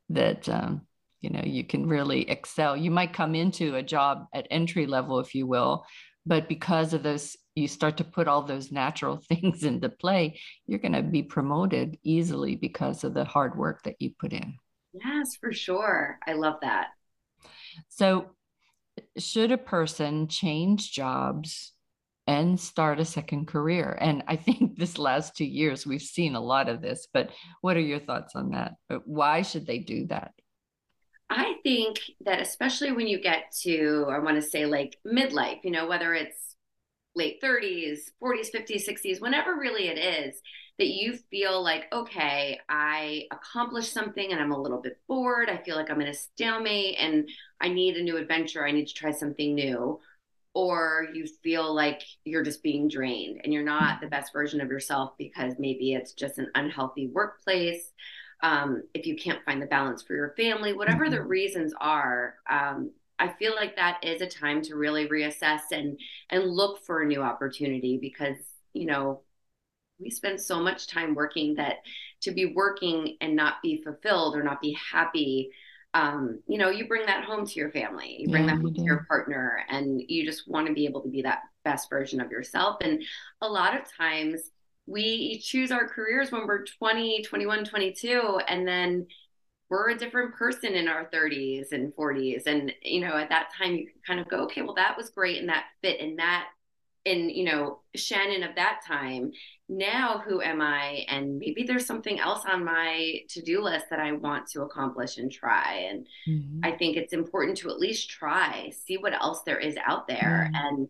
that 0.08 0.48
um, 0.48 0.82
you 1.20 1.30
know 1.30 1.42
you 1.44 1.62
can 1.62 1.86
really 1.86 2.28
excel. 2.28 2.76
You 2.76 2.90
might 2.90 3.12
come 3.12 3.34
into 3.34 3.76
a 3.76 3.82
job 3.82 4.26
at 4.34 4.48
entry 4.50 4.86
level 4.86 5.20
if 5.20 5.34
you 5.34 5.46
will 5.46 5.84
but 6.28 6.46
because 6.48 6.92
of 6.92 7.02
those 7.02 7.36
you 7.54 7.66
start 7.66 7.96
to 7.96 8.04
put 8.04 8.28
all 8.28 8.42
those 8.42 8.70
natural 8.70 9.16
things 9.28 9.64
into 9.64 9.88
play 9.88 10.38
you're 10.66 10.78
going 10.78 10.92
to 10.92 11.02
be 11.02 11.22
promoted 11.22 11.98
easily 12.04 12.54
because 12.54 13.02
of 13.02 13.14
the 13.14 13.24
hard 13.24 13.56
work 13.56 13.82
that 13.82 13.96
you 13.98 14.10
put 14.18 14.32
in. 14.32 14.54
Yes 14.92 15.36
for 15.40 15.52
sure. 15.52 16.18
I 16.26 16.34
love 16.34 16.56
that. 16.62 16.88
So 17.88 18.30
should 19.16 19.52
a 19.52 19.58
person 19.58 20.28
change 20.28 20.92
jobs 20.92 21.72
and 22.28 22.60
start 22.60 23.00
a 23.00 23.06
second 23.06 23.46
career. 23.46 23.96
And 24.02 24.22
I 24.28 24.36
think 24.36 24.76
this 24.78 24.98
last 24.98 25.34
two 25.34 25.46
years, 25.46 25.86
we've 25.86 26.02
seen 26.02 26.36
a 26.36 26.40
lot 26.40 26.68
of 26.68 26.82
this. 26.82 27.08
But 27.12 27.30
what 27.62 27.76
are 27.76 27.80
your 27.80 27.98
thoughts 27.98 28.34
on 28.36 28.50
that? 28.50 28.74
Uh, 28.88 28.98
why 29.06 29.42
should 29.42 29.66
they 29.66 29.78
do 29.78 30.06
that? 30.08 30.32
I 31.30 31.54
think 31.62 32.00
that 32.24 32.40
especially 32.40 32.92
when 32.92 33.06
you 33.06 33.20
get 33.20 33.52
to, 33.62 34.06
I 34.10 34.18
want 34.18 34.36
to 34.36 34.48
say 34.48 34.66
like 34.66 34.98
midlife, 35.06 35.60
you 35.64 35.70
know, 35.70 35.88
whether 35.88 36.14
it's 36.14 36.56
late 37.14 37.42
30s, 37.42 38.10
40s, 38.22 38.48
50s, 38.54 38.88
60s, 38.88 39.20
whenever 39.20 39.56
really 39.56 39.88
it 39.88 39.98
is, 39.98 40.40
that 40.78 40.88
you 40.88 41.18
feel 41.30 41.62
like, 41.62 41.86
okay, 41.92 42.60
I 42.68 43.24
accomplished 43.30 43.92
something 43.92 44.32
and 44.32 44.40
I'm 44.40 44.52
a 44.52 44.60
little 44.60 44.80
bit 44.80 44.98
bored. 45.08 45.50
I 45.50 45.56
feel 45.56 45.76
like 45.76 45.90
I'm 45.90 46.00
in 46.00 46.08
a 46.08 46.14
stalemate 46.14 46.96
and 46.98 47.28
I 47.60 47.68
need 47.68 47.96
a 47.96 48.02
new 48.02 48.16
adventure. 48.16 48.64
I 48.64 48.70
need 48.70 48.86
to 48.86 48.94
try 48.94 49.10
something 49.10 49.54
new 49.54 49.98
or 50.54 51.08
you 51.12 51.26
feel 51.42 51.74
like 51.74 52.02
you're 52.24 52.42
just 52.42 52.62
being 52.62 52.88
drained 52.88 53.40
and 53.44 53.52
you're 53.52 53.62
not 53.62 54.00
the 54.00 54.06
best 54.06 54.32
version 54.32 54.60
of 54.60 54.70
yourself 54.70 55.12
because 55.18 55.54
maybe 55.58 55.92
it's 55.92 56.12
just 56.12 56.38
an 56.38 56.50
unhealthy 56.54 57.08
workplace 57.08 57.92
um, 58.42 58.82
if 58.94 59.06
you 59.06 59.16
can't 59.16 59.44
find 59.44 59.60
the 59.60 59.66
balance 59.66 60.02
for 60.02 60.14
your 60.14 60.34
family 60.36 60.72
whatever 60.72 61.08
the 61.08 61.16
mm-hmm. 61.16 61.28
reasons 61.28 61.74
are 61.80 62.36
um, 62.48 62.90
i 63.18 63.28
feel 63.28 63.54
like 63.54 63.76
that 63.76 64.02
is 64.02 64.22
a 64.22 64.26
time 64.26 64.62
to 64.62 64.76
really 64.76 65.08
reassess 65.08 65.60
and 65.72 65.98
and 66.30 66.50
look 66.50 66.84
for 66.84 67.02
a 67.02 67.06
new 67.06 67.22
opportunity 67.22 67.98
because 68.00 68.36
you 68.72 68.86
know 68.86 69.20
we 70.00 70.10
spend 70.10 70.40
so 70.40 70.60
much 70.60 70.86
time 70.86 71.14
working 71.14 71.54
that 71.56 71.78
to 72.20 72.30
be 72.30 72.52
working 72.54 73.16
and 73.20 73.34
not 73.34 73.62
be 73.62 73.82
fulfilled 73.82 74.36
or 74.36 74.42
not 74.42 74.60
be 74.60 74.76
happy 74.92 75.50
um, 75.98 76.38
you 76.46 76.58
know, 76.58 76.70
you 76.70 76.86
bring 76.86 77.06
that 77.06 77.24
home 77.24 77.44
to 77.44 77.54
your 77.54 77.72
family, 77.72 78.18
you 78.20 78.28
bring 78.28 78.44
yeah, 78.44 78.54
that 78.54 78.62
home 78.62 78.72
to 78.72 78.80
your 78.82 79.04
partner, 79.08 79.64
and 79.68 80.00
you 80.06 80.24
just 80.24 80.48
want 80.48 80.68
to 80.68 80.72
be 80.72 80.84
able 80.84 81.00
to 81.00 81.08
be 81.08 81.22
that 81.22 81.40
best 81.64 81.90
version 81.90 82.20
of 82.20 82.30
yourself. 82.30 82.76
And 82.82 83.02
a 83.42 83.48
lot 83.48 83.74
of 83.74 83.82
times 83.92 84.42
we 84.86 85.40
choose 85.40 85.72
our 85.72 85.88
careers 85.88 86.30
when 86.30 86.46
we're 86.46 86.64
20, 86.64 87.22
21, 87.22 87.64
22, 87.64 88.40
and 88.46 88.66
then 88.66 89.08
we're 89.70 89.90
a 89.90 89.98
different 89.98 90.34
person 90.34 90.74
in 90.74 90.86
our 90.86 91.10
30s 91.10 91.72
and 91.72 91.92
40s. 91.94 92.46
And, 92.46 92.72
you 92.82 93.00
know, 93.00 93.16
at 93.16 93.28
that 93.30 93.48
time, 93.58 93.74
you 93.74 93.86
can 93.86 94.00
kind 94.06 94.20
of 94.20 94.28
go, 94.28 94.44
okay, 94.44 94.62
well, 94.62 94.74
that 94.74 94.96
was 94.96 95.10
great 95.10 95.40
and 95.40 95.48
that 95.48 95.64
fit 95.82 95.98
in 95.98 96.14
that 96.16 96.46
and 97.06 97.30
you 97.30 97.44
know 97.44 97.80
shannon 97.94 98.42
of 98.42 98.54
that 98.54 98.80
time 98.86 99.30
now 99.68 100.22
who 100.26 100.40
am 100.40 100.60
i 100.60 101.04
and 101.08 101.38
maybe 101.38 101.62
there's 101.62 101.86
something 101.86 102.18
else 102.18 102.42
on 102.50 102.64
my 102.64 103.20
to-do 103.28 103.62
list 103.62 103.86
that 103.90 104.00
i 104.00 104.12
want 104.12 104.46
to 104.46 104.62
accomplish 104.62 105.18
and 105.18 105.30
try 105.30 105.88
and 105.90 106.06
mm-hmm. 106.28 106.60
i 106.62 106.70
think 106.70 106.96
it's 106.96 107.12
important 107.12 107.56
to 107.56 107.70
at 107.70 107.78
least 107.78 108.10
try 108.10 108.70
see 108.86 108.96
what 108.96 109.14
else 109.14 109.42
there 109.42 109.58
is 109.58 109.76
out 109.84 110.06
there 110.06 110.50
mm-hmm. 110.52 110.66
and 110.66 110.88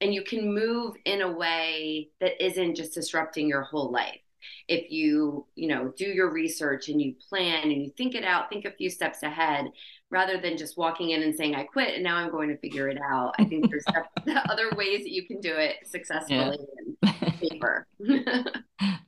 and 0.00 0.14
you 0.14 0.22
can 0.22 0.54
move 0.54 0.94
in 1.04 1.22
a 1.22 1.32
way 1.32 2.08
that 2.20 2.44
isn't 2.44 2.76
just 2.76 2.94
disrupting 2.94 3.48
your 3.48 3.62
whole 3.62 3.90
life 3.90 4.20
if 4.68 4.90
you 4.90 5.46
you 5.54 5.68
know 5.68 5.92
do 5.96 6.06
your 6.06 6.30
research 6.30 6.88
and 6.88 7.00
you 7.00 7.14
plan 7.28 7.64
and 7.64 7.82
you 7.82 7.90
think 7.96 8.14
it 8.14 8.24
out 8.24 8.48
think 8.48 8.64
a 8.64 8.70
few 8.70 8.90
steps 8.90 9.22
ahead 9.22 9.66
rather 10.10 10.40
than 10.40 10.56
just 10.56 10.76
walking 10.78 11.10
in 11.10 11.22
and 11.22 11.34
saying 11.34 11.54
i 11.54 11.62
quit 11.64 11.94
and 11.94 12.04
now 12.04 12.16
i'm 12.16 12.30
going 12.30 12.48
to 12.48 12.56
figure 12.58 12.88
it 12.88 12.98
out. 13.02 13.34
I 13.38 13.44
think 13.44 13.70
there's 13.70 13.84
other 14.48 14.70
ways 14.76 15.00
that 15.00 15.10
you 15.10 15.26
can 15.26 15.40
do 15.40 15.54
it 15.54 15.76
successfully 15.84 16.58
yeah. 17.02 17.12
and 17.22 17.34
safer. 17.40 17.86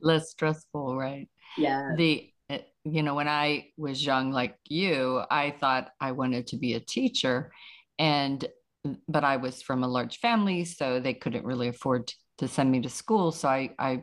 Less 0.01 0.31
stressful 0.31 0.97
right? 0.97 1.27
Yeah 1.57 1.91
the 1.97 2.29
eh, 2.49 2.59
you 2.83 3.03
know 3.03 3.15
when 3.15 3.27
i 3.27 3.67
was 3.77 4.05
young 4.05 4.31
like 4.31 4.55
you 4.67 5.21
i 5.29 5.51
thought 5.59 5.89
i 5.99 6.11
wanted 6.11 6.47
to 6.47 6.57
be 6.57 6.73
a 6.73 6.79
teacher 6.79 7.51
and 7.99 8.47
but 9.07 9.23
i 9.23 9.37
was 9.37 9.61
from 9.61 9.83
a 9.83 9.87
large 9.87 10.19
family 10.19 10.63
so 10.65 10.99
they 10.99 11.13
couldn't 11.13 11.45
really 11.45 11.67
afford 11.67 12.11
to 12.37 12.47
send 12.47 12.71
me 12.71 12.81
to 12.81 12.89
school 12.89 13.31
so 13.31 13.47
i 13.47 13.69
i 13.79 14.01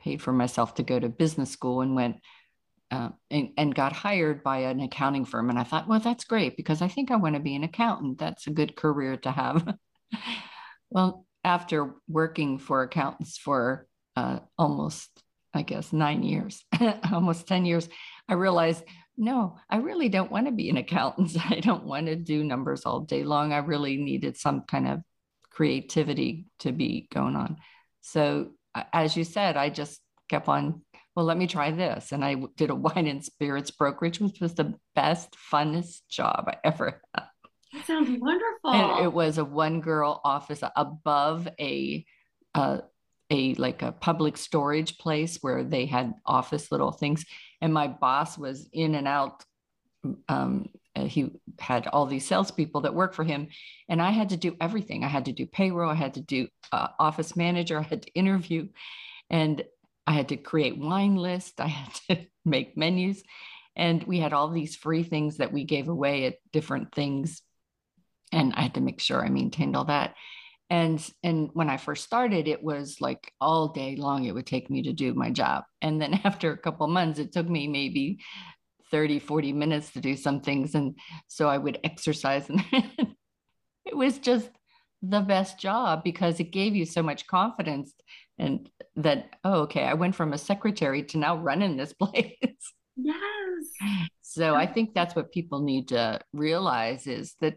paid 0.00 0.20
for 0.20 0.32
myself 0.32 0.74
to 0.74 0.82
go 0.82 0.98
to 1.00 1.08
business 1.08 1.50
school 1.50 1.80
and 1.80 1.94
went 1.94 2.16
uh, 2.94 3.08
and, 3.30 3.50
and, 3.56 3.74
got 3.74 3.92
hired 3.92 4.44
by 4.44 4.58
an 4.58 4.80
accounting 4.80 5.24
firm. 5.24 5.50
And 5.50 5.58
I 5.58 5.64
thought, 5.64 5.88
well, 5.88 5.98
that's 5.98 6.24
great 6.24 6.56
because 6.56 6.80
I 6.80 6.88
think 6.88 7.10
I 7.10 7.16
want 7.16 7.34
to 7.34 7.40
be 7.40 7.56
an 7.56 7.64
accountant. 7.64 8.18
That's 8.18 8.46
a 8.46 8.52
good 8.52 8.76
career 8.76 9.16
to 9.16 9.32
have. 9.32 9.76
well, 10.90 11.26
after 11.42 11.94
working 12.08 12.58
for 12.58 12.82
accountants 12.82 13.36
for 13.36 13.88
uh, 14.16 14.38
almost, 14.56 15.10
I 15.52 15.62
guess, 15.62 15.92
nine 15.92 16.22
years, 16.22 16.64
almost 17.12 17.48
10 17.48 17.64
years, 17.66 17.88
I 18.28 18.34
realized, 18.34 18.84
no, 19.16 19.56
I 19.68 19.78
really 19.78 20.08
don't 20.08 20.30
want 20.30 20.46
to 20.46 20.52
be 20.52 20.70
an 20.70 20.76
accountant. 20.76 21.36
I 21.50 21.60
don't 21.60 21.84
want 21.84 22.06
to 22.06 22.16
do 22.16 22.44
numbers 22.44 22.84
all 22.84 23.00
day 23.00 23.24
long. 23.24 23.52
I 23.52 23.58
really 23.58 23.96
needed 23.96 24.36
some 24.36 24.62
kind 24.62 24.86
of 24.86 25.00
creativity 25.50 26.46
to 26.60 26.70
be 26.70 27.08
going 27.12 27.34
on. 27.34 27.56
So 28.02 28.52
as 28.92 29.16
you 29.16 29.24
said, 29.24 29.56
I 29.56 29.68
just 29.68 30.00
kept 30.28 30.48
on, 30.48 30.82
well, 31.14 31.24
let 31.24 31.36
me 31.36 31.46
try 31.46 31.70
this. 31.70 32.12
And 32.12 32.24
I 32.24 32.36
did 32.56 32.70
a 32.70 32.74
wine 32.74 33.06
and 33.06 33.24
spirits 33.24 33.70
brokerage, 33.70 34.20
which 34.20 34.40
was 34.40 34.54
the 34.54 34.74
best, 34.94 35.36
funnest 35.52 36.02
job 36.08 36.44
I 36.48 36.56
ever 36.64 37.00
had. 37.14 37.24
That 37.72 37.86
sounds 37.86 38.18
wonderful. 38.20 38.70
And 38.70 39.04
it 39.04 39.12
was 39.12 39.38
a 39.38 39.44
one 39.44 39.80
girl 39.80 40.20
office 40.24 40.62
above 40.76 41.48
a, 41.58 42.04
uh, 42.54 42.78
a 43.30 43.54
like 43.54 43.82
a 43.82 43.90
public 43.90 44.36
storage 44.36 44.98
place 44.98 45.38
where 45.40 45.64
they 45.64 45.86
had 45.86 46.14
office 46.24 46.70
little 46.70 46.92
things. 46.92 47.24
And 47.60 47.74
my 47.74 47.88
boss 47.88 48.38
was 48.38 48.68
in 48.72 48.94
and 48.94 49.08
out 49.08 49.44
um, 50.28 50.68
uh, 50.96 51.04
he 51.04 51.30
had 51.58 51.86
all 51.88 52.06
these 52.06 52.26
salespeople 52.26 52.82
that 52.82 52.94
worked 52.94 53.14
for 53.14 53.24
him, 53.24 53.48
and 53.88 54.00
I 54.00 54.10
had 54.10 54.28
to 54.30 54.36
do 54.36 54.56
everything. 54.60 55.02
I 55.02 55.08
had 55.08 55.24
to 55.24 55.32
do 55.32 55.46
payroll, 55.46 55.90
I 55.90 55.94
had 55.94 56.14
to 56.14 56.20
do 56.20 56.48
uh, 56.72 56.88
office 56.98 57.36
manager, 57.36 57.78
I 57.78 57.82
had 57.82 58.02
to 58.02 58.12
interview, 58.12 58.68
and 59.30 59.64
I 60.06 60.12
had 60.12 60.28
to 60.28 60.36
create 60.36 60.78
wine 60.78 61.16
lists, 61.16 61.58
I 61.58 61.68
had 61.68 61.94
to 62.08 62.26
make 62.44 62.76
menus, 62.76 63.22
and 63.76 64.02
we 64.04 64.18
had 64.18 64.32
all 64.32 64.50
these 64.50 64.76
free 64.76 65.02
things 65.02 65.38
that 65.38 65.52
we 65.52 65.64
gave 65.64 65.88
away 65.88 66.26
at 66.26 66.36
different 66.52 66.94
things. 66.94 67.42
And 68.32 68.52
I 68.54 68.62
had 68.62 68.74
to 68.74 68.80
make 68.80 69.00
sure 69.00 69.24
I 69.24 69.28
maintained 69.28 69.76
all 69.76 69.86
that. 69.86 70.14
And 70.70 71.04
and 71.22 71.50
when 71.52 71.68
I 71.68 71.76
first 71.76 72.04
started, 72.04 72.48
it 72.48 72.62
was 72.62 73.00
like 73.00 73.32
all 73.40 73.68
day 73.68 73.96
long 73.96 74.24
it 74.24 74.34
would 74.34 74.46
take 74.46 74.70
me 74.70 74.82
to 74.82 74.92
do 74.92 75.14
my 75.14 75.30
job. 75.30 75.64
And 75.82 76.00
then 76.00 76.14
after 76.24 76.52
a 76.52 76.58
couple 76.58 76.86
months, 76.86 77.18
it 77.18 77.32
took 77.32 77.48
me 77.48 77.68
maybe 77.68 78.20
30, 78.90 79.18
40 79.18 79.52
minutes 79.52 79.92
to 79.92 80.00
do 80.00 80.16
some 80.16 80.40
things. 80.40 80.74
And 80.74 80.96
so 81.28 81.48
I 81.48 81.58
would 81.58 81.80
exercise 81.84 82.48
and 82.48 82.64
it 83.84 83.96
was 83.96 84.18
just 84.18 84.50
the 85.02 85.20
best 85.20 85.58
job 85.58 86.02
because 86.02 86.40
it 86.40 86.50
gave 86.50 86.74
you 86.74 86.86
so 86.86 87.02
much 87.02 87.26
confidence 87.26 87.92
and 88.38 88.68
that 88.96 89.36
oh 89.44 89.62
okay 89.62 89.84
i 89.84 89.94
went 89.94 90.14
from 90.14 90.32
a 90.32 90.38
secretary 90.38 91.02
to 91.02 91.18
now 91.18 91.36
running 91.36 91.76
this 91.76 91.92
place. 92.00 92.36
Yes. 92.96 93.18
So 94.22 94.54
i 94.54 94.66
think 94.66 94.94
that's 94.94 95.14
what 95.14 95.32
people 95.32 95.62
need 95.62 95.88
to 95.88 96.20
realize 96.32 97.06
is 97.06 97.34
that 97.40 97.56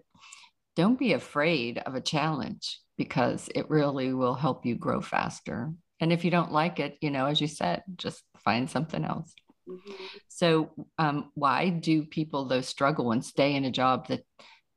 don't 0.76 1.00
be 1.00 1.14
afraid 1.14 1.80
of 1.80 1.96
a 1.96 2.02
challenge 2.02 2.80
because 2.98 3.50
it 3.56 3.70
really 3.70 4.14
will 4.14 4.36
help 4.36 4.66
you 4.66 4.76
grow 4.76 5.02
faster. 5.02 5.72
And 6.00 6.14
if 6.14 6.24
you 6.24 6.30
don't 6.32 6.52
like 6.52 6.80
it 6.80 6.98
you 7.02 7.12
know 7.12 7.26
as 7.26 7.42
you 7.42 7.48
said 7.48 7.84
just 7.96 8.24
find 8.44 8.70
something 8.70 9.04
else. 9.04 9.34
Mm-hmm. 9.68 9.94
so 10.30 10.72
um, 10.98 11.30
why 11.34 11.68
do 11.68 12.06
people 12.06 12.46
though 12.46 12.62
struggle 12.62 13.12
and 13.12 13.26
stay 13.26 13.54
in 13.54 13.66
a 13.66 13.72
job 13.72 14.08
that 14.08 14.24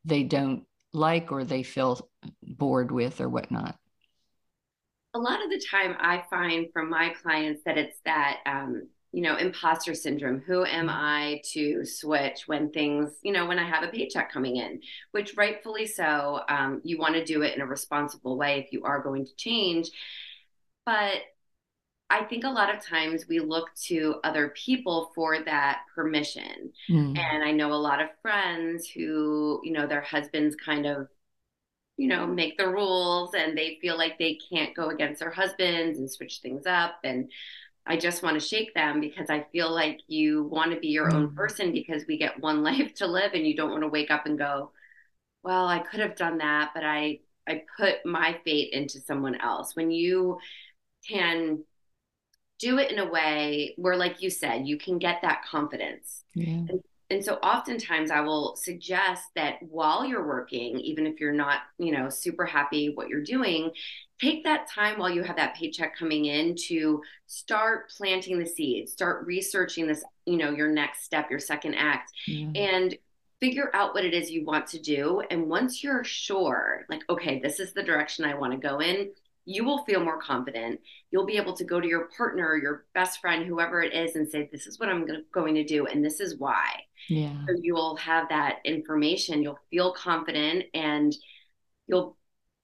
they 0.05 0.25
don't 0.25 0.65
like 0.93 1.31
or 1.31 1.45
they 1.45 1.63
feel 1.63 2.09
bored 2.43 2.91
with 2.91 3.21
or 3.21 3.29
whatnot? 3.29 3.77
A 5.13 5.19
lot 5.19 5.43
of 5.43 5.51
the 5.51 5.61
time, 5.71 5.97
I 5.99 6.23
find 6.31 6.69
from 6.73 6.89
my 6.89 7.11
clients 7.21 7.63
that 7.65 7.77
it's 7.77 7.99
that, 8.05 8.39
um, 8.47 8.87
you 9.13 9.23
know, 9.23 9.37
imposter 9.37 9.93
syndrome. 9.93 10.41
Who 10.47 10.65
am 10.65 10.87
mm-hmm. 10.87 10.97
I 10.97 11.43
to 11.53 11.85
switch 11.85 12.47
when 12.47 12.71
things, 12.71 13.11
you 13.23 13.33
know, 13.33 13.47
when 13.47 13.59
I 13.59 13.69
have 13.69 13.83
a 13.83 13.89
paycheck 13.89 14.33
coming 14.33 14.57
in, 14.57 14.81
which 15.11 15.37
rightfully 15.37 15.87
so, 15.87 16.43
um, 16.49 16.81
you 16.85 16.97
want 16.97 17.15
to 17.15 17.25
do 17.25 17.43
it 17.43 17.57
in 17.57 17.61
a 17.61 17.67
responsible 17.67 18.39
way 18.39 18.61
if 18.61 18.73
you 18.73 18.85
are 18.85 19.03
going 19.03 19.27
to 19.27 19.35
change. 19.37 19.91
But 20.87 21.23
I 22.09 22.25
think 22.25 22.45
a 22.45 22.51
lot 22.51 22.75
of 22.75 22.85
times 22.85 23.27
we 23.29 23.41
look 23.41 23.69
to 23.87 24.17
other 24.25 24.53
people 24.57 25.13
for 25.15 25.43
that 25.45 25.83
permission. 25.95 26.73
Mm. 26.89 27.19
And 27.19 27.45
I 27.45 27.53
know 27.53 27.73
a 27.73 27.75
lot 27.75 28.01
of 28.01 28.09
friends 28.23 28.89
who, 28.89 29.61
you 29.65 29.73
know, 29.73 29.87
their 29.87 30.01
husbands 30.01 30.57
kind 30.57 30.87
of, 30.87 31.09
you 32.01 32.07
know, 32.07 32.27
make 32.27 32.57
the 32.57 32.67
rules 32.67 33.35
and 33.35 33.59
they 33.59 33.77
feel 33.83 33.99
like 33.99 34.19
they 34.19 34.39
can't 34.51 34.75
go 34.75 34.89
against 34.89 35.21
their 35.21 35.31
husbands 35.31 35.99
and 35.99 36.11
switch 36.11 36.39
things 36.39 36.65
up. 36.65 36.95
And 37.05 37.31
I 37.87 37.99
just 37.99 38.23
want 38.23 38.41
to 38.41 38.49
shake 38.49 38.73
them 38.73 39.03
because 39.03 39.29
I 39.29 39.45
feel 39.53 39.71
like 39.71 40.01
you 40.07 40.45
want 40.45 40.73
to 40.73 40.81
be 40.81 40.89
your 40.89 41.13
own 41.13 41.27
mm-hmm. 41.27 41.37
person 41.37 41.73
because 41.73 42.07
we 42.09 42.17
get 42.17 42.41
one 42.41 42.63
life 42.71 42.95
to 42.95 43.07
live 43.07 43.33
and 43.35 43.47
you 43.47 43.55
don't 43.55 43.71
want 43.71 43.83
to 43.83 43.89
wake 43.89 44.11
up 44.11 44.25
and 44.25 44.39
go, 44.39 44.71
well, 45.43 45.67
I 45.67 45.81
could 45.81 46.01
have 46.01 46.17
done 46.17 46.39
that, 46.39 46.71
but 46.75 46.85
I 46.85 47.21
I 47.47 47.65
put 47.79 48.07
my 48.07 48.39
fate 48.47 48.73
into 48.73 48.99
someone 48.99 49.39
else. 49.39 49.77
When 49.77 49.91
you 49.91 50.39
can 51.07 51.65
do 52.59 52.79
it 52.79 52.91
in 52.91 52.99
a 52.99 53.11
way 53.11 53.75
where, 53.77 53.97
like 53.97 54.23
you 54.23 54.31
said, 54.31 54.67
you 54.67 54.79
can 54.79 54.99
get 54.99 55.21
that 55.21 55.45
confidence. 55.45 56.25
Yeah. 56.35 56.65
And, 56.69 56.81
and 57.11 57.25
so 57.25 57.35
oftentimes 57.37 58.11
I 58.11 58.21
will 58.21 58.57
suggest 58.57 59.25
that 59.35 59.57
while 59.63 60.05
you're 60.05 60.27
working, 60.27 60.79
even 60.79 61.07
if 61.07 61.21
you're 61.21 61.33
not, 61.33 61.61
you 61.79 61.93
know, 61.93 62.09
super 62.09 62.47
happy 62.47 62.93
what 62.95 63.09
you're 63.09 63.23
doing, 63.23 63.73
take 64.21 64.45
that 64.45 64.69
time 64.69 64.99
while 64.99 65.11
you 65.11 65.23
have 65.23 65.37
that 65.37 65.57
paycheck 65.57 65.97
coming 65.97 66.27
in 66.27 66.55
to 66.69 67.03
start 67.27 67.91
planting 67.91 68.39
the 68.39 68.47
seeds, 68.47 68.93
start 68.93 69.27
researching 69.27 69.87
this, 69.87 70.05
you 70.27 70.37
know, 70.37 70.51
your 70.51 70.71
next 70.71 71.05
step, 71.05 71.31
your 71.31 71.41
second 71.41 71.75
act. 71.75 72.13
Yeah. 72.27 72.49
And 72.55 72.97
figure 73.41 73.71
out 73.75 73.95
what 73.95 74.05
it 74.05 74.13
is 74.13 74.31
you 74.31 74.45
want 74.45 74.67
to 74.67 74.79
do. 74.79 75.23
And 75.31 75.49
once 75.49 75.83
you're 75.83 76.05
sure, 76.05 76.85
like, 76.91 77.03
okay, 77.09 77.41
this 77.41 77.59
is 77.59 77.73
the 77.73 77.83
direction 77.83 78.25
I 78.25 78.35
want 78.35 78.53
to 78.53 78.59
go 78.59 78.81
in, 78.81 79.11
you 79.45 79.65
will 79.65 79.85
feel 79.85 80.05
more 80.05 80.21
confident. 80.21 80.81
You'll 81.11 81.27
be 81.27 81.37
able 81.37 81.55
to 81.55 81.65
go 81.65 81.81
to 81.81 81.89
your 81.89 82.09
partner, 82.17 82.57
your 82.57 82.87
best 82.95 83.21
friend, 83.21 83.47
whoever 83.47 83.83
it 83.83 83.95
is, 83.95 84.17
and 84.17 84.29
say, 84.29 84.49
This 84.51 84.67
is 84.67 84.79
what 84.79 84.89
I'm 84.89 85.07
going 85.33 85.55
to 85.55 85.65
do, 85.65 85.87
and 85.87 86.05
this 86.05 86.21
is 86.21 86.39
why. 86.39 86.67
Yeah. 87.09 87.35
So 87.47 87.55
you 87.61 87.75
will 87.75 87.97
have 87.97 88.29
that 88.29 88.59
information. 88.65 89.43
You'll 89.43 89.59
feel 89.71 89.93
confident 89.93 90.65
and 90.75 91.15
you'll 91.87 92.17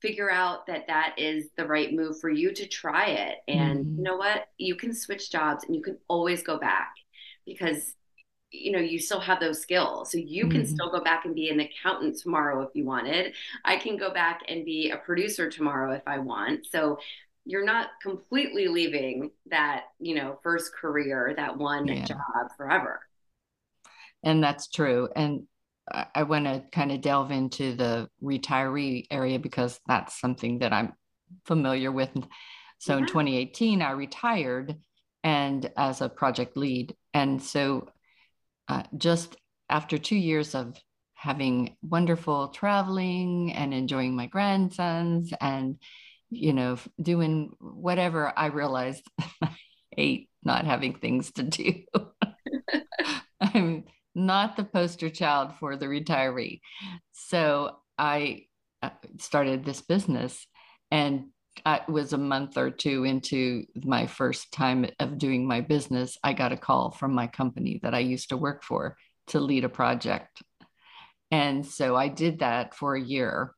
figure 0.02 0.30
out 0.30 0.66
that 0.66 0.86
that 0.86 1.14
is 1.18 1.48
the 1.56 1.66
right 1.66 1.92
move 1.92 2.20
for 2.20 2.30
you 2.30 2.52
to 2.52 2.66
try 2.66 3.06
it. 3.06 3.38
And 3.48 3.84
mm-hmm. 3.84 3.96
you 3.96 4.02
know 4.02 4.16
what? 4.16 4.48
You 4.58 4.76
can 4.76 4.94
switch 4.94 5.30
jobs 5.30 5.64
and 5.64 5.74
you 5.74 5.82
can 5.82 5.98
always 6.08 6.42
go 6.42 6.58
back 6.58 6.94
because 7.46 7.94
you 8.50 8.72
know 8.72 8.78
you 8.78 8.98
still 8.98 9.20
have 9.20 9.40
those 9.40 9.60
skills. 9.60 10.12
So 10.12 10.18
you 10.18 10.48
can 10.48 10.62
mm-hmm. 10.62 10.74
still 10.74 10.90
go 10.90 11.02
back 11.02 11.24
and 11.24 11.34
be 11.34 11.50
an 11.50 11.60
accountant 11.60 12.18
tomorrow 12.18 12.62
if 12.62 12.70
you 12.74 12.84
wanted. 12.84 13.34
I 13.64 13.76
can 13.76 13.96
go 13.96 14.12
back 14.12 14.42
and 14.48 14.64
be 14.64 14.90
a 14.90 14.96
producer 14.96 15.50
tomorrow 15.50 15.92
if 15.92 16.02
i 16.06 16.18
want. 16.18 16.66
So 16.66 16.98
you're 17.44 17.64
not 17.64 17.88
completely 18.02 18.68
leaving 18.68 19.30
that 19.50 19.84
you 19.98 20.14
know 20.14 20.38
first 20.42 20.74
career 20.74 21.34
that 21.36 21.56
one 21.56 21.86
yeah. 21.86 22.04
job 22.04 22.20
forever. 22.56 23.00
And 24.22 24.42
that's 24.42 24.68
true. 24.68 25.08
And 25.14 25.46
i, 25.92 26.06
I 26.14 26.22
want 26.22 26.44
to 26.46 26.62
kind 26.72 26.92
of 26.92 27.00
delve 27.00 27.30
into 27.30 27.74
the 27.74 28.08
retiree 28.22 29.06
area 29.10 29.38
because 29.38 29.80
that's 29.86 30.20
something 30.20 30.60
that 30.60 30.72
i'm 30.72 30.92
familiar 31.44 31.90
with. 31.90 32.10
So 32.78 32.94
yeah. 32.94 33.00
in 33.00 33.06
2018 33.06 33.82
i 33.82 33.90
retired 33.90 34.76
and 35.24 35.68
as 35.76 36.02
a 36.02 36.08
project 36.08 36.56
lead. 36.56 36.94
And 37.12 37.42
so 37.42 37.88
uh, 38.68 38.82
just 38.96 39.36
after 39.68 39.98
two 39.98 40.16
years 40.16 40.54
of 40.54 40.76
having 41.14 41.76
wonderful 41.82 42.48
traveling 42.48 43.52
and 43.52 43.72
enjoying 43.72 44.14
my 44.14 44.26
grandsons 44.26 45.32
and 45.40 45.76
you 46.30 46.52
know 46.52 46.76
doing 47.00 47.50
whatever 47.60 48.32
i 48.36 48.46
realized 48.46 49.02
i 49.42 49.50
hate 49.96 50.28
not 50.46 50.64
having 50.64 50.94
things 50.94 51.32
to 51.32 51.42
do. 51.42 51.82
I'm 53.40 53.84
not 54.14 54.56
the 54.56 54.64
poster 54.64 55.10
child 55.10 55.56
for 55.58 55.76
the 55.76 55.86
retiree. 55.86 56.60
So 57.12 57.76
i 57.98 58.44
uh, 58.82 58.90
started 59.18 59.64
this 59.64 59.80
business 59.82 60.46
and 60.90 61.26
it 61.64 61.88
was 61.88 62.12
a 62.12 62.18
month 62.18 62.56
or 62.56 62.70
two 62.70 63.04
into 63.04 63.64
my 63.84 64.06
first 64.06 64.52
time 64.52 64.86
of 64.98 65.18
doing 65.18 65.46
my 65.46 65.60
business, 65.60 66.18
I 66.22 66.32
got 66.32 66.52
a 66.52 66.56
call 66.56 66.90
from 66.90 67.14
my 67.14 67.26
company 67.26 67.80
that 67.82 67.94
I 67.94 68.00
used 68.00 68.30
to 68.30 68.36
work 68.36 68.62
for 68.62 68.96
to 69.28 69.40
lead 69.40 69.64
a 69.64 69.68
project. 69.68 70.42
And 71.30 71.66
so 71.66 71.96
I 71.96 72.08
did 72.08 72.40
that 72.40 72.74
for 72.74 72.94
a 72.94 73.00
year 73.00 73.52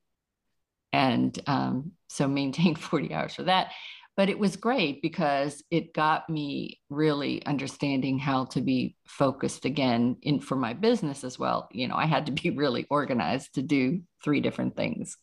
and 0.92 1.38
um, 1.46 1.92
so 2.08 2.28
maintained 2.28 2.78
40 2.80 3.14
hours 3.14 3.34
for 3.34 3.44
that 3.44 3.72
but 4.18 4.28
it 4.28 4.36
was 4.36 4.56
great 4.56 5.00
because 5.00 5.62
it 5.70 5.94
got 5.94 6.28
me 6.28 6.80
really 6.90 7.40
understanding 7.46 8.18
how 8.18 8.46
to 8.46 8.60
be 8.60 8.96
focused 9.06 9.64
again 9.64 10.16
in 10.22 10.40
for 10.40 10.56
my 10.56 10.72
business 10.72 11.22
as 11.22 11.38
well. 11.38 11.68
You 11.70 11.86
know 11.86 11.94
i 11.94 12.04
had 12.04 12.26
to 12.26 12.32
be 12.32 12.50
really 12.64 12.84
organized 12.90 13.54
to 13.54 13.62
do 13.62 14.02
three 14.24 14.40
different 14.40 14.76
things. 14.76 15.16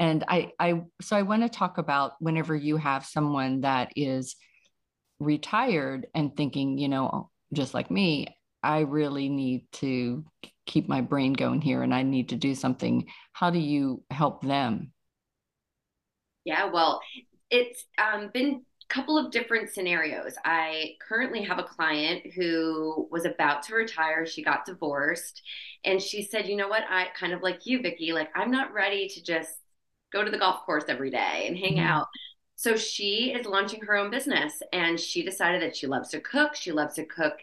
And 0.00 0.24
i 0.28 0.50
i 0.58 0.82
so 1.00 1.16
i 1.16 1.22
want 1.22 1.42
to 1.42 1.48
talk 1.48 1.78
about 1.78 2.14
whenever 2.18 2.54
you 2.56 2.76
have 2.78 3.06
someone 3.06 3.60
that 3.60 3.92
is 3.94 4.34
retired 5.20 6.08
and 6.12 6.36
thinking 6.36 6.78
you 6.78 6.88
know 6.88 7.30
just 7.54 7.72
like 7.72 7.90
me 7.90 8.36
i 8.62 8.80
really 8.80 9.30
need 9.30 9.64
to 9.72 10.24
keep 10.66 10.88
my 10.88 11.00
brain 11.00 11.32
going 11.32 11.62
here 11.62 11.82
and 11.82 11.94
i 11.94 12.02
need 12.02 12.28
to 12.28 12.36
do 12.36 12.54
something 12.54 13.06
how 13.32 13.48
do 13.48 13.58
you 13.58 14.02
help 14.10 14.42
them? 14.42 14.92
Yeah 16.44 16.66
well 16.66 17.00
it's 17.50 17.84
um, 17.98 18.30
been 18.32 18.62
a 18.90 18.94
couple 18.94 19.18
of 19.18 19.30
different 19.30 19.70
scenarios. 19.70 20.34
I 20.44 20.94
currently 21.06 21.42
have 21.42 21.58
a 21.58 21.64
client 21.64 22.32
who 22.34 23.08
was 23.10 23.24
about 23.24 23.62
to 23.64 23.74
retire. 23.74 24.26
She 24.26 24.42
got 24.42 24.66
divorced, 24.66 25.42
and 25.84 26.00
she 26.00 26.22
said, 26.22 26.48
"You 26.48 26.56
know 26.56 26.68
what? 26.68 26.84
I 26.88 27.08
kind 27.18 27.32
of 27.32 27.42
like 27.42 27.66
you, 27.66 27.82
Vicki. 27.82 28.12
Like 28.12 28.30
I'm 28.34 28.50
not 28.50 28.72
ready 28.72 29.08
to 29.08 29.22
just 29.22 29.58
go 30.12 30.24
to 30.24 30.30
the 30.30 30.38
golf 30.38 30.64
course 30.64 30.84
every 30.88 31.10
day 31.10 31.44
and 31.46 31.56
hang 31.56 31.76
mm-hmm. 31.76 31.86
out." 31.86 32.06
So 32.56 32.74
she 32.76 33.34
is 33.38 33.46
launching 33.46 33.82
her 33.82 33.96
own 33.96 34.10
business, 34.10 34.54
and 34.72 34.98
she 34.98 35.22
decided 35.22 35.62
that 35.62 35.76
she 35.76 35.86
loves 35.86 36.08
to 36.10 36.20
cook. 36.20 36.54
She 36.54 36.72
loves 36.72 36.94
to 36.94 37.04
cook 37.04 37.38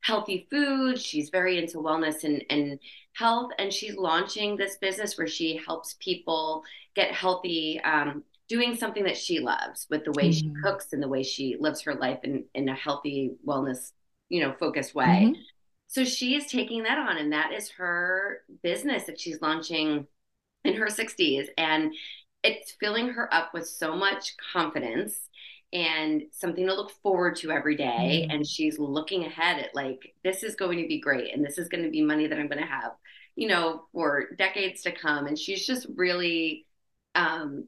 healthy 0.00 0.46
food. 0.50 1.00
She's 1.00 1.30
very 1.30 1.58
into 1.58 1.78
wellness 1.78 2.24
and, 2.24 2.44
and 2.50 2.78
health. 3.14 3.50
And 3.58 3.72
she's 3.72 3.96
launching 3.96 4.56
this 4.56 4.76
business 4.76 5.18
where 5.18 5.26
she 5.26 5.60
helps 5.66 5.96
people 6.00 6.62
get 6.94 7.12
healthy 7.12 7.80
um, 7.80 8.22
doing 8.48 8.76
something 8.76 9.04
that 9.04 9.16
she 9.16 9.40
loves 9.40 9.86
with 9.90 10.04
the 10.04 10.12
way 10.12 10.30
mm-hmm. 10.30 10.54
she 10.54 10.62
cooks 10.62 10.92
and 10.92 11.02
the 11.02 11.08
way 11.08 11.22
she 11.22 11.56
lives 11.58 11.82
her 11.82 11.94
life 11.94 12.20
in, 12.24 12.44
in 12.54 12.68
a 12.68 12.74
healthy 12.74 13.32
wellness 13.46 13.92
you 14.28 14.42
know 14.42 14.54
focused 14.58 14.94
way 14.94 15.26
mm-hmm. 15.26 15.40
so 15.86 16.04
she 16.04 16.34
is 16.34 16.46
taking 16.46 16.82
that 16.82 16.98
on 16.98 17.16
and 17.16 17.32
that 17.32 17.52
is 17.52 17.70
her 17.70 18.42
business 18.62 19.04
that 19.04 19.20
she's 19.20 19.40
launching 19.40 20.06
in 20.64 20.74
her 20.74 20.86
60s 20.86 21.46
and 21.56 21.92
it's 22.42 22.72
filling 22.72 23.08
her 23.08 23.32
up 23.32 23.52
with 23.52 23.66
so 23.66 23.96
much 23.96 24.34
confidence 24.52 25.28
and 25.72 26.22
something 26.32 26.66
to 26.66 26.74
look 26.74 26.90
forward 27.02 27.36
to 27.36 27.50
every 27.50 27.76
day. 27.76 28.22
Mm-hmm. 28.22 28.30
And 28.30 28.46
she's 28.46 28.78
looking 28.78 29.24
ahead 29.24 29.58
at 29.58 29.74
like, 29.74 30.14
this 30.24 30.42
is 30.42 30.54
going 30.54 30.78
to 30.78 30.88
be 30.88 31.00
great. 31.00 31.34
And 31.34 31.44
this 31.44 31.58
is 31.58 31.68
going 31.68 31.84
to 31.84 31.90
be 31.90 32.02
money 32.02 32.26
that 32.26 32.38
I'm 32.38 32.48
going 32.48 32.62
to 32.62 32.66
have, 32.66 32.92
you 33.36 33.48
know, 33.48 33.84
for 33.92 34.30
decades 34.36 34.82
to 34.82 34.92
come. 34.92 35.26
And 35.26 35.38
she's 35.38 35.66
just 35.66 35.86
really, 35.94 36.66
um, 37.14 37.66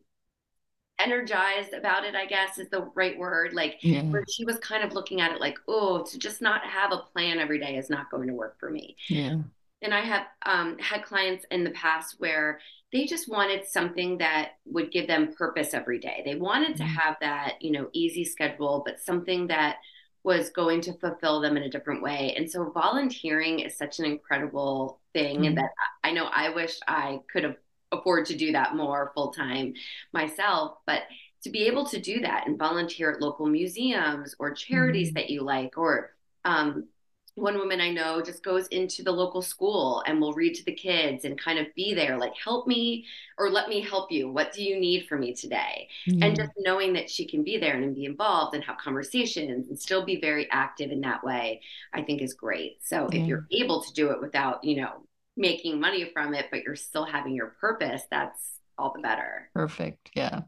energized 1.03 1.73
about 1.73 2.05
it, 2.05 2.15
I 2.15 2.27
guess 2.27 2.59
is 2.59 2.69
the 2.69 2.91
right 2.95 3.19
word. 3.19 3.53
Like 3.53 3.79
yeah. 3.81 4.03
where 4.03 4.25
she 4.31 4.45
was 4.45 4.59
kind 4.59 4.85
of 4.85 4.93
looking 4.93 5.21
at 5.21 5.33
it 5.33 5.41
like, 5.41 5.59
oh, 5.69 6.05
to 6.05 6.19
just 6.19 6.43
not 6.43 6.65
have 6.65 6.93
a 6.93 7.05
plan 7.13 7.39
every 7.39 7.59
day 7.59 7.77
is 7.77 7.91
not 7.91 8.11
going 8.11 8.29
to 8.29 8.35
work 8.35 8.59
for 8.59 8.71
me. 8.71 8.97
Yeah. 9.09 9.39
And 9.83 9.95
I 9.95 10.01
have 10.01 10.27
um, 10.45 10.79
had 10.79 11.05
clients 11.05 11.47
in 11.51 11.65
the 11.65 11.71
past 11.71 12.17
where 12.19 12.61
they 12.93 13.07
just 13.07 13.29
wanted 13.29 13.67
something 13.67 14.19
that 14.19 14.53
would 14.67 14.91
give 14.91 15.07
them 15.07 15.33
purpose 15.33 15.75
every 15.75 15.99
day. 15.99 16.23
They 16.25 16.35
wanted 16.35 16.77
to 16.77 16.83
mm-hmm. 16.83 16.93
have 16.93 17.17
that, 17.21 17.55
you 17.61 17.71
know, 17.71 17.89
easy 17.93 18.25
schedule, 18.25 18.83
but 18.85 19.01
something 19.01 19.47
that 19.47 19.77
was 20.23 20.51
going 20.51 20.83
to 20.83 20.93
fulfill 20.95 21.41
them 21.41 21.57
in 21.57 21.63
a 21.63 21.71
different 21.71 22.03
way. 22.03 22.35
And 22.37 22.51
so 22.51 22.71
volunteering 22.71 23.61
is 23.61 23.77
such 23.77 24.01
an 24.01 24.05
incredible 24.05 25.01
thing 25.13 25.37
mm-hmm. 25.37 25.45
and 25.45 25.59
that 25.59 25.71
I 26.05 26.13
know 26.13 26.27
I 26.27 26.51
wish 26.51 26.79
I 26.87 27.21
could 27.33 27.45
have 27.45 27.57
afford 27.93 28.27
to 28.27 28.37
do 28.37 28.53
that 28.53 28.77
more 28.77 29.13
full 29.15 29.33
time 29.33 29.75
myself, 30.13 30.79
but 30.87 31.03
to 31.43 31.51
be 31.51 31.67
able 31.67 31.87
to 31.87 32.01
do 32.01 32.21
that 32.21 32.47
and 32.47 32.59
volunteer 32.59 33.13
at 33.13 33.21
local 33.21 33.47
museums 33.47 34.35
or 34.39 34.53
charities 34.53 35.09
mm-hmm. 35.09 35.15
that 35.15 35.31
you 35.31 35.43
like 35.43 35.79
or 35.79 36.13
um, 36.45 36.87
one 37.35 37.57
woman 37.57 37.81
I 37.81 37.91
know 37.91 38.21
just 38.21 38.43
goes 38.43 38.67
into 38.69 39.03
the 39.03 39.13
local 39.13 39.41
school 39.41 40.03
and 40.07 40.21
will 40.21 40.33
read 40.33 40.55
to 40.57 40.65
the 40.65 40.75
kids 40.75 41.25
and 41.25 41.41
kind 41.41 41.59
of 41.59 41.73
be 41.75 41.95
there, 41.95 42.19
like, 42.19 42.33
help 42.37 42.67
me 42.67 43.07
or 43.39 43.51
let 43.51 43.69
me 43.69 43.81
help 43.81 44.11
you. 44.11 44.31
What 44.31 44.53
do 44.53 44.63
you 44.63 44.79
need 44.79 45.07
from 45.07 45.21
me 45.21 45.33
today? 45.33 45.89
Mm-hmm. 46.09 46.23
And 46.23 46.37
just 46.37 46.51
knowing 46.59 46.93
that 46.95 47.09
she 47.09 47.27
can 47.27 47.43
be 47.43 47.57
there 47.57 47.77
and 47.77 47.95
be 47.95 48.05
involved 48.05 48.55
and 48.55 48.65
have 48.65 48.79
conversations 48.79 49.69
and 49.69 49.79
still 49.79 50.05
be 50.05 50.21
very 50.21 50.51
active 50.51 50.91
in 50.91 51.01
that 51.03 51.25
way, 51.25 51.61
I 51.93 52.03
think 52.03 52.21
is 52.21 52.35
great. 52.35 52.79
So 52.83 53.09
if 53.13 53.27
you're 53.27 53.47
able 53.53 53.83
to 53.83 53.93
do 53.93 54.11
it 54.11 54.21
without, 54.21 54.63
you 54.65 54.83
know, 54.83 55.05
making 55.37 55.81
money 55.81 56.11
from 56.13 56.35
it, 56.35 56.47
but 56.51 56.63
you're 56.63 56.77
still 56.77 57.05
having 57.05 57.35
your 57.35 57.55
purpose, 57.61 58.03
that's 58.11 58.59
all 58.79 58.93
the 58.95 59.01
better. 59.01 59.51
Perfect. 59.55 60.11
Yeah. 60.15 60.43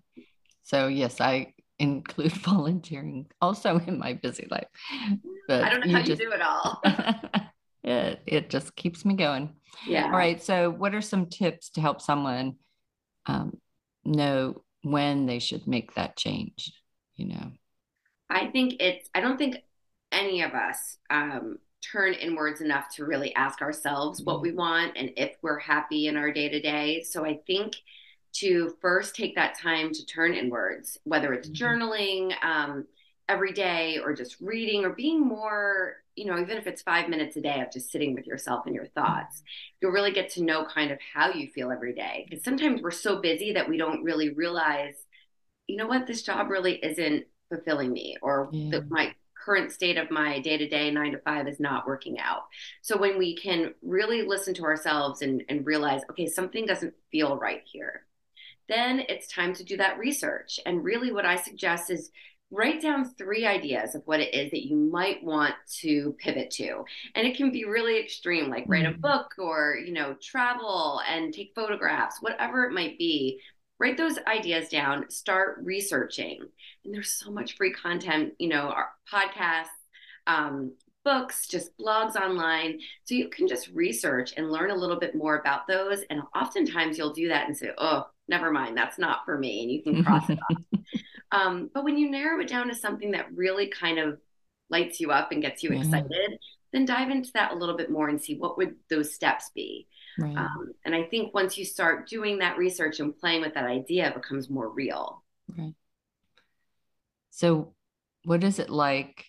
So, 0.62 0.88
yes, 0.88 1.20
I 1.20 1.54
include 1.78 2.32
volunteering 2.44 3.26
also 3.40 3.78
in 3.78 3.98
my 3.98 4.14
busy 4.14 4.46
life. 4.50 4.68
But 5.48 5.64
I 5.64 5.70
don't 5.70 5.80
know 5.80 5.86
you 5.86 5.96
how 5.96 6.02
just, 6.02 6.20
you 6.20 6.28
do 6.28 6.34
it 6.34 6.42
all. 6.42 6.80
it, 7.84 8.20
it 8.26 8.50
just 8.50 8.74
keeps 8.76 9.04
me 9.04 9.14
going. 9.14 9.54
Yeah. 9.86 10.04
All 10.04 10.10
right. 10.10 10.42
So, 10.42 10.70
what 10.70 10.94
are 10.94 11.00
some 11.00 11.26
tips 11.26 11.70
to 11.70 11.80
help 11.80 12.00
someone 12.00 12.56
um, 13.26 13.58
know 14.04 14.62
when 14.82 15.26
they 15.26 15.38
should 15.38 15.66
make 15.66 15.94
that 15.94 16.16
change? 16.16 16.72
You 17.16 17.28
know, 17.28 17.52
I 18.30 18.46
think 18.46 18.76
it's, 18.80 19.08
I 19.14 19.20
don't 19.20 19.36
think 19.36 19.56
any 20.10 20.42
of 20.42 20.52
us 20.52 20.96
um, 21.10 21.58
turn 21.82 22.14
inwards 22.14 22.60
enough 22.60 22.88
to 22.94 23.04
really 23.04 23.34
ask 23.34 23.60
ourselves 23.60 24.20
mm-hmm. 24.20 24.30
what 24.30 24.42
we 24.42 24.52
want 24.52 24.96
and 24.96 25.10
if 25.16 25.36
we're 25.42 25.58
happy 25.58 26.06
in 26.06 26.16
our 26.16 26.32
day 26.32 26.48
to 26.48 26.60
day. 26.60 27.02
So, 27.02 27.24
I 27.24 27.40
think 27.46 27.76
to 28.34 28.74
first 28.80 29.14
take 29.14 29.34
that 29.34 29.58
time 29.58 29.92
to 29.92 30.06
turn 30.06 30.34
inwards, 30.34 30.98
whether 31.04 31.32
it's 31.32 31.48
mm-hmm. 31.48 31.64
journaling 31.64 32.32
um, 32.44 32.86
every 33.28 33.52
day 33.52 33.98
or 34.02 34.14
just 34.14 34.40
reading 34.40 34.84
or 34.84 34.90
being 34.90 35.20
more, 35.20 35.96
you 36.16 36.26
know, 36.26 36.38
even 36.38 36.56
if 36.56 36.66
it's 36.66 36.82
five 36.82 37.08
minutes 37.08 37.36
a 37.36 37.40
day 37.40 37.60
of 37.60 37.72
just 37.72 37.90
sitting 37.90 38.14
with 38.14 38.26
yourself 38.26 38.66
and 38.66 38.74
your 38.74 38.86
thoughts, 38.86 39.38
mm-hmm. 39.38 39.76
you'll 39.80 39.92
really 39.92 40.12
get 40.12 40.30
to 40.30 40.42
know 40.42 40.64
kind 40.64 40.90
of 40.90 40.98
how 41.14 41.30
you 41.30 41.48
feel 41.48 41.70
every 41.70 41.94
day. 41.94 42.26
Because 42.28 42.44
sometimes 42.44 42.82
we're 42.82 42.90
so 42.90 43.20
busy 43.20 43.52
that 43.52 43.68
we 43.68 43.76
don't 43.76 44.02
really 44.02 44.30
realize, 44.30 44.94
you 45.66 45.76
know 45.76 45.86
what, 45.86 46.06
this 46.06 46.22
job 46.22 46.50
really 46.50 46.74
isn't 46.76 47.24
fulfilling 47.50 47.92
me 47.92 48.16
or 48.22 48.48
yeah. 48.50 48.78
the, 48.78 48.86
my 48.88 49.14
current 49.44 49.72
state 49.72 49.98
of 49.98 50.10
my 50.10 50.38
day 50.40 50.56
to 50.56 50.68
day 50.68 50.90
nine 50.90 51.12
to 51.12 51.18
five 51.18 51.48
is 51.48 51.60
not 51.60 51.86
working 51.86 52.18
out. 52.18 52.42
So 52.82 52.96
when 52.96 53.18
we 53.18 53.36
can 53.36 53.74
really 53.82 54.22
listen 54.22 54.54
to 54.54 54.64
ourselves 54.64 55.22
and, 55.22 55.42
and 55.48 55.66
realize, 55.66 56.02
okay, 56.10 56.26
something 56.26 56.66
doesn't 56.66 56.94
feel 57.10 57.36
right 57.36 57.62
here 57.64 58.04
then 58.68 59.00
it's 59.08 59.26
time 59.26 59.52
to 59.52 59.64
do 59.64 59.76
that 59.76 59.98
research. 59.98 60.58
And 60.64 60.82
really, 60.82 61.12
what 61.12 61.26
I 61.26 61.36
suggest 61.36 61.90
is 61.90 62.10
write 62.52 62.82
down 62.82 63.04
three 63.04 63.46
ideas 63.46 63.94
of 63.94 64.02
what 64.04 64.20
it 64.20 64.34
is 64.34 64.50
that 64.50 64.66
you 64.66 64.76
might 64.76 65.24
want 65.24 65.54
to 65.66 66.14
pivot 66.18 66.50
to 66.50 66.84
and 67.14 67.26
it 67.26 67.34
can 67.34 67.50
be 67.50 67.64
really 67.64 67.98
extreme 67.98 68.50
like 68.50 68.64
write 68.66 68.84
a 68.84 68.90
mm. 68.90 69.00
book 69.00 69.32
or 69.38 69.78
you 69.82 69.90
know 69.90 70.14
travel 70.20 71.00
and 71.08 71.32
take 71.32 71.50
photographs 71.54 72.18
whatever 72.20 72.64
it 72.64 72.72
might 72.72 72.98
be 72.98 73.40
write 73.82 73.96
those 73.96 74.18
ideas 74.26 74.68
down 74.68 75.08
start 75.10 75.58
researching 75.62 76.38
and 76.84 76.94
there's 76.94 77.12
so 77.12 77.30
much 77.30 77.56
free 77.56 77.72
content 77.72 78.32
you 78.38 78.48
know 78.48 78.68
our 78.68 78.90
podcasts 79.12 79.66
um, 80.26 80.72
books, 81.04 81.46
just 81.46 81.76
blogs 81.78 82.16
online. 82.16 82.80
So 83.04 83.14
you 83.14 83.28
can 83.28 83.48
just 83.48 83.68
research 83.68 84.34
and 84.36 84.50
learn 84.50 84.70
a 84.70 84.74
little 84.74 84.98
bit 84.98 85.14
more 85.14 85.38
about 85.38 85.66
those. 85.66 86.02
And 86.10 86.22
oftentimes 86.34 86.98
you'll 86.98 87.12
do 87.12 87.28
that 87.28 87.46
and 87.46 87.56
say, 87.56 87.70
oh, 87.78 88.06
never 88.28 88.50
mind, 88.50 88.76
that's 88.76 88.98
not 88.98 89.24
for 89.24 89.38
me. 89.38 89.62
And 89.62 89.70
you 89.70 89.82
can 89.82 90.04
cross 90.04 90.28
it 90.28 90.38
off. 90.50 90.62
Um, 91.34 91.70
but 91.72 91.84
when 91.84 91.96
you 91.96 92.10
narrow 92.10 92.42
it 92.42 92.48
down 92.48 92.68
to 92.68 92.74
something 92.74 93.12
that 93.12 93.32
really 93.34 93.68
kind 93.68 93.98
of 93.98 94.18
lights 94.68 95.00
you 95.00 95.12
up 95.12 95.32
and 95.32 95.40
gets 95.40 95.62
you 95.62 95.70
excited, 95.70 96.38
then 96.72 96.84
dive 96.84 97.10
into 97.10 97.30
that 97.34 97.52
a 97.52 97.54
little 97.54 97.76
bit 97.76 97.90
more 97.90 98.08
and 98.08 98.20
see 98.20 98.36
what 98.36 98.56
would 98.56 98.74
those 98.88 99.14
steps 99.14 99.50
be. 99.54 99.86
Right. 100.18 100.36
Um, 100.36 100.72
and 100.84 100.94
I 100.94 101.04
think 101.04 101.34
once 101.34 101.56
you 101.56 101.64
start 101.64 102.08
doing 102.08 102.38
that 102.38 102.58
research 102.58 103.00
and 103.00 103.16
playing 103.16 103.42
with 103.42 103.54
that 103.54 103.64
idea, 103.64 104.08
it 104.08 104.14
becomes 104.14 104.50
more 104.50 104.68
real. 104.68 105.22
Right. 105.56 105.74
So, 107.30 107.74
what 108.24 108.44
is 108.44 108.58
it 108.58 108.70
like 108.70 109.26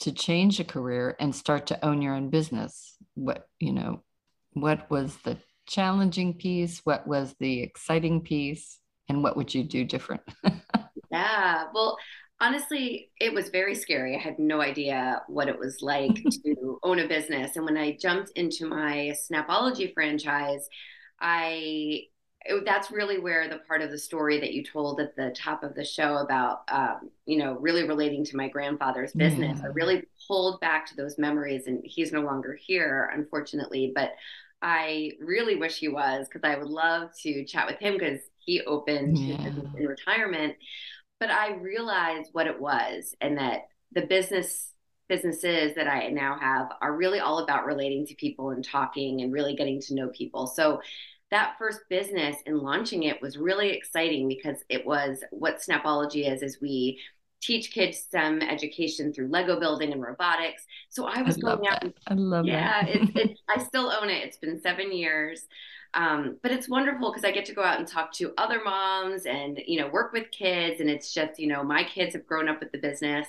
to 0.00 0.12
change 0.12 0.58
a 0.58 0.64
career 0.64 1.14
and 1.20 1.34
start 1.34 1.66
to 1.66 1.84
own 1.84 2.02
your 2.02 2.14
own 2.14 2.30
business 2.30 2.96
what 3.14 3.48
you 3.58 3.72
know 3.72 4.02
what 4.54 4.90
was 4.90 5.16
the 5.18 5.36
challenging 5.66 6.34
piece 6.34 6.80
what 6.84 7.06
was 7.06 7.34
the 7.38 7.60
exciting 7.60 8.20
piece 8.20 8.78
and 9.08 9.22
what 9.22 9.36
would 9.36 9.54
you 9.54 9.62
do 9.62 9.84
different 9.84 10.22
yeah 11.12 11.64
well 11.72 11.96
honestly 12.40 13.10
it 13.20 13.32
was 13.32 13.50
very 13.50 13.74
scary. 13.74 14.16
I 14.16 14.18
had 14.18 14.38
no 14.38 14.60
idea 14.60 15.22
what 15.28 15.48
it 15.48 15.58
was 15.58 15.82
like 15.82 16.14
to 16.44 16.78
own 16.82 16.98
a 16.98 17.06
business. 17.06 17.56
And 17.56 17.64
when 17.64 17.76
i 17.76 17.96
jumped 18.00 18.30
into 18.36 18.66
my 18.66 19.14
snapology 19.30 19.92
franchise 19.92 20.68
i 21.20 22.02
it, 22.46 22.64
that's 22.64 22.90
really 22.90 23.18
where 23.18 23.48
the 23.48 23.58
part 23.68 23.82
of 23.82 23.90
the 23.90 23.98
story 23.98 24.40
that 24.40 24.54
you 24.54 24.64
told 24.64 24.98
at 24.98 25.14
the 25.14 25.34
top 25.36 25.62
of 25.62 25.74
the 25.74 25.84
show 25.84 26.16
about 26.16 26.62
um, 26.68 27.10
you 27.26 27.38
know 27.38 27.52
really 27.60 27.86
relating 27.86 28.24
to 28.24 28.36
my 28.36 28.48
grandfather's 28.48 29.12
business. 29.12 29.58
Yeah. 29.60 29.66
i 29.66 29.72
really 29.72 30.04
pulled 30.26 30.60
back 30.60 30.86
to 30.86 30.96
those 30.96 31.18
memories 31.18 31.66
and 31.66 31.80
he's 31.84 32.12
no 32.12 32.22
longer 32.22 32.54
here 32.54 33.10
unfortunately. 33.14 33.92
But 33.94 34.12
i 34.62 35.12
really 35.20 35.56
wish 35.56 35.78
he 35.78 35.88
was 35.88 36.26
because 36.28 36.46
i 36.48 36.56
would 36.56 36.68
love 36.68 37.10
to 37.22 37.44
chat 37.46 37.66
with 37.66 37.78
him 37.78 37.94
because 37.94 38.20
he 38.38 38.60
opened 38.62 39.18
yeah. 39.18 39.46
in 39.46 39.86
retirement 39.86 40.54
but 41.20 41.30
i 41.30 41.54
realized 41.54 42.30
what 42.32 42.46
it 42.46 42.60
was 42.60 43.14
and 43.20 43.38
that 43.38 43.68
the 43.92 44.02
business 44.02 44.72
businesses 45.08 45.74
that 45.74 45.86
i 45.86 46.08
now 46.08 46.36
have 46.38 46.72
are 46.80 46.96
really 46.96 47.20
all 47.20 47.38
about 47.38 47.66
relating 47.66 48.06
to 48.06 48.14
people 48.14 48.50
and 48.50 48.64
talking 48.64 49.20
and 49.20 49.32
really 49.32 49.54
getting 49.54 49.80
to 49.80 49.94
know 49.94 50.08
people 50.08 50.46
so 50.46 50.80
that 51.30 51.54
first 51.58 51.80
business 51.88 52.36
and 52.46 52.58
launching 52.58 53.04
it 53.04 53.22
was 53.22 53.38
really 53.38 53.70
exciting 53.70 54.26
because 54.26 54.58
it 54.68 54.84
was 54.84 55.22
what 55.30 55.60
Snapology 55.60 56.30
is, 56.30 56.42
is 56.42 56.60
we 56.60 56.98
teach 57.40 57.72
kids 57.72 57.98
STEM 57.98 58.42
education 58.42 59.12
through 59.12 59.28
Lego 59.28 59.58
building 59.58 59.92
and 59.92 60.02
robotics. 60.02 60.66
So 60.90 61.06
I 61.06 61.22
was 61.22 61.38
I 61.38 61.40
going 61.40 61.68
out. 61.68 61.82
And, 61.82 61.94
I 62.06 62.14
love 62.14 62.46
yeah, 62.46 62.84
it. 62.86 63.10
Yeah, 63.14 63.22
it, 63.22 63.38
I 63.48 63.62
still 63.62 63.90
own 63.90 64.10
it. 64.10 64.24
It's 64.24 64.36
been 64.36 64.60
seven 64.60 64.92
years. 64.92 65.46
Um, 65.94 66.36
but 66.42 66.52
it's 66.52 66.68
wonderful 66.68 67.10
because 67.10 67.24
I 67.24 67.32
get 67.32 67.46
to 67.46 67.54
go 67.54 67.62
out 67.62 67.78
and 67.78 67.88
talk 67.88 68.12
to 68.14 68.32
other 68.38 68.62
moms 68.62 69.26
and, 69.26 69.60
you 69.66 69.80
know, 69.80 69.88
work 69.88 70.12
with 70.12 70.30
kids. 70.30 70.80
And 70.80 70.88
it's 70.88 71.12
just, 71.12 71.38
you 71.38 71.48
know, 71.48 71.64
my 71.64 71.84
kids 71.84 72.14
have 72.14 72.26
grown 72.26 72.48
up 72.48 72.60
with 72.60 72.72
the 72.72 72.78
business. 72.78 73.26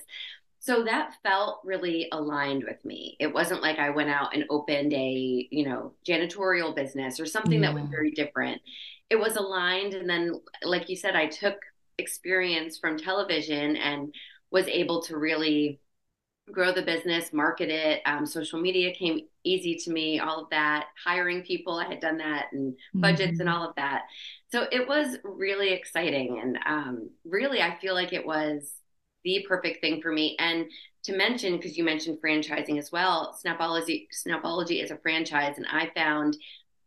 So 0.60 0.84
that 0.84 1.16
felt 1.24 1.62
really 1.64 2.08
aligned 2.12 2.64
with 2.64 2.86
me. 2.86 3.18
It 3.20 3.34
wasn't 3.34 3.64
like 3.64 3.80
I 3.80 3.90
went 3.90 4.12
out 4.12 4.36
and 4.36 4.46
opened 4.52 4.94
a, 4.94 5.48
you 5.50 5.66
know, 5.66 5.94
janitorial 6.08 6.76
business 6.76 7.20
or 7.20 7.26
something 7.26 7.64
yeah. 7.64 7.72
that 7.72 7.82
was 7.82 7.90
very 7.90 8.12
different. 8.12 8.62
It 9.10 9.20
was 9.20 9.38
aligned. 9.38 9.96
And 9.96 10.08
then, 10.08 10.40
like 10.64 10.88
you 10.88 10.96
said, 10.96 11.16
I 11.16 11.26
took 11.28 11.56
experience 11.98 12.78
from 12.78 12.98
television 12.98 13.76
and 13.76 14.14
was 14.52 14.68
able 14.68 15.02
to 15.04 15.18
really 15.18 15.80
grow 16.52 16.72
the 16.72 16.84
business, 16.84 17.34
market 17.34 17.70
it. 17.70 18.02
Um, 18.06 18.26
social 18.26 18.60
media 18.60 18.94
came 18.94 19.22
easy 19.44 19.76
to 19.76 19.92
me, 19.92 20.20
all 20.20 20.44
of 20.44 20.50
that, 20.52 20.88
hiring 21.04 21.44
people, 21.44 21.78
I 21.78 21.88
had 21.88 22.00
done 22.00 22.18
that, 22.18 22.48
and 22.52 22.76
budgets 22.94 23.34
mm-hmm. 23.34 23.42
and 23.42 23.50
all 23.50 23.68
of 23.68 23.76
that. 23.76 24.04
So 24.52 24.68
it 24.72 24.88
was 24.88 25.18
really 25.24 25.74
exciting. 25.74 26.40
And 26.42 26.60
um, 26.66 27.10
really, 27.26 27.62
I 27.62 27.78
feel 27.80 27.94
like 27.94 28.14
it 28.14 28.26
was 28.26 28.72
the 29.24 29.46
perfect 29.48 29.82
thing 29.82 30.02
for 30.02 30.12
me. 30.12 30.36
And 30.40 30.66
to 31.04 31.16
mention, 31.16 31.58
because 31.58 31.78
you 31.78 31.84
mentioned 31.84 32.20
franchising 32.24 32.78
as 32.78 32.92
well, 32.92 33.38
Snapology, 33.44 34.08
Snapology 34.26 34.84
is 34.84 34.92
a 34.92 34.98
franchise, 34.98 35.58
and 35.58 35.66
I 35.72 35.92
found 35.96 36.38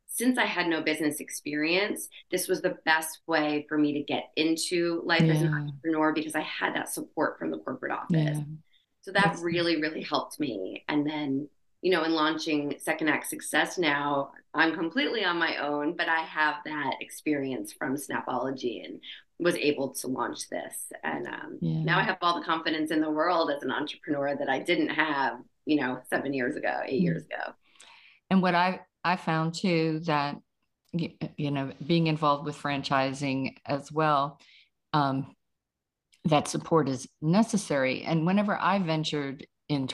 since 0.07 0.39
I 0.39 0.45
had 0.45 0.69
no 0.69 0.81
business 0.81 1.19
experience, 1.19 2.09
this 2.31 2.47
was 2.47 2.63
the 2.63 2.77
best 2.85 3.19
way 3.27 3.67
for 3.69 3.77
me 3.77 3.95
to 3.95 4.01
get 4.01 4.31
into 4.37 5.03
life 5.05 5.23
yeah. 5.23 5.33
as 5.33 5.43
an 5.43 5.53
entrepreneur 5.53 6.13
because 6.13 6.37
I 6.37 6.43
had 6.43 6.77
that 6.77 6.89
support 6.89 7.37
from 7.37 7.51
the 7.51 7.59
corporate 7.59 7.91
office. 7.91 8.37
Yeah. 8.37 8.41
So 9.03 9.11
that 9.11 9.25
That's 9.25 9.43
really, 9.43 9.83
really 9.83 10.03
helped 10.03 10.39
me. 10.39 10.85
And 10.89 11.05
then, 11.05 11.49
you 11.85 11.91
know, 11.91 12.03
in 12.05 12.13
launching 12.13 12.75
Second 12.79 13.09
Act 13.09 13.29
Success 13.29 13.77
now, 13.77 14.33
I'm 14.55 14.75
completely 14.75 15.23
on 15.23 15.39
my 15.39 15.59
own, 15.59 15.95
but 15.95 16.09
I 16.09 16.21
have 16.21 16.55
that 16.65 16.95
experience 17.03 17.75
from 17.75 17.95
Snapology 17.95 18.87
and 18.87 19.03
was 19.39 19.55
able 19.57 19.91
to 19.97 20.07
launch 20.07 20.49
this. 20.49 20.91
And 21.03 21.27
um, 21.27 21.59
yeah. 21.61 21.85
now 21.85 21.99
I 21.99 22.03
have 22.05 22.17
all 22.23 22.41
the 22.41 22.47
confidence 22.47 22.91
in 22.91 23.03
the 23.03 23.11
world 23.11 23.51
as 23.55 23.63
an 23.63 23.71
entrepreneur 23.71 24.35
that 24.35 24.49
I 24.49 24.61
didn't 24.61 24.89
have, 24.89 25.41
you 25.67 25.77
know, 25.77 26.01
seven 26.09 26.33
years 26.33 26.57
ago, 26.57 26.81
8 26.83 26.89
mm-hmm. 26.89 27.05
years 27.05 27.25
ago. 27.27 27.53
And 28.31 28.41
what 28.41 28.55
I 28.55 28.81
I 29.05 29.17
found 29.17 29.53
too 29.53 30.01
that 30.07 30.41
you 30.95 31.51
know 31.51 31.71
being 31.87 32.07
involved 32.07 32.47
with 32.47 32.57
franchising 32.57 33.57
as 33.67 33.93
well, 33.93 34.41
um, 34.95 35.37
that 36.25 36.49
support 36.49 36.89
is 36.89 37.07
necessary. 37.21 38.05
And 38.05 38.25
whenever 38.25 38.57
I 38.59 38.79
ventured 38.79 39.47
in 39.69 39.87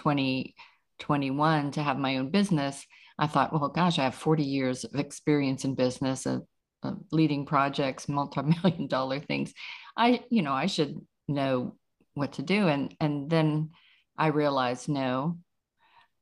2021 1.00 1.72
to 1.72 1.82
have 1.82 1.98
my 1.98 2.16
own 2.18 2.30
business, 2.30 2.84
I 3.18 3.26
thought, 3.26 3.52
well, 3.52 3.68
gosh, 3.68 3.98
I 3.98 4.04
have 4.04 4.14
40 4.14 4.44
years 4.44 4.84
of 4.84 4.94
experience 4.94 5.64
in 5.64 5.74
business, 5.74 6.26
of, 6.26 6.46
of 6.82 6.98
leading 7.12 7.44
projects, 7.44 8.08
multi-million 8.08 8.86
dollar 8.88 9.20
things. 9.20 9.52
I, 9.96 10.24
you 10.30 10.42
know, 10.42 10.52
I 10.52 10.66
should 10.66 10.96
know 11.28 11.76
what 12.14 12.34
to 12.34 12.42
do. 12.42 12.68
And 12.68 12.94
and 13.00 13.28
then 13.28 13.70
I 14.16 14.28
realized, 14.28 14.88
no, 14.88 15.38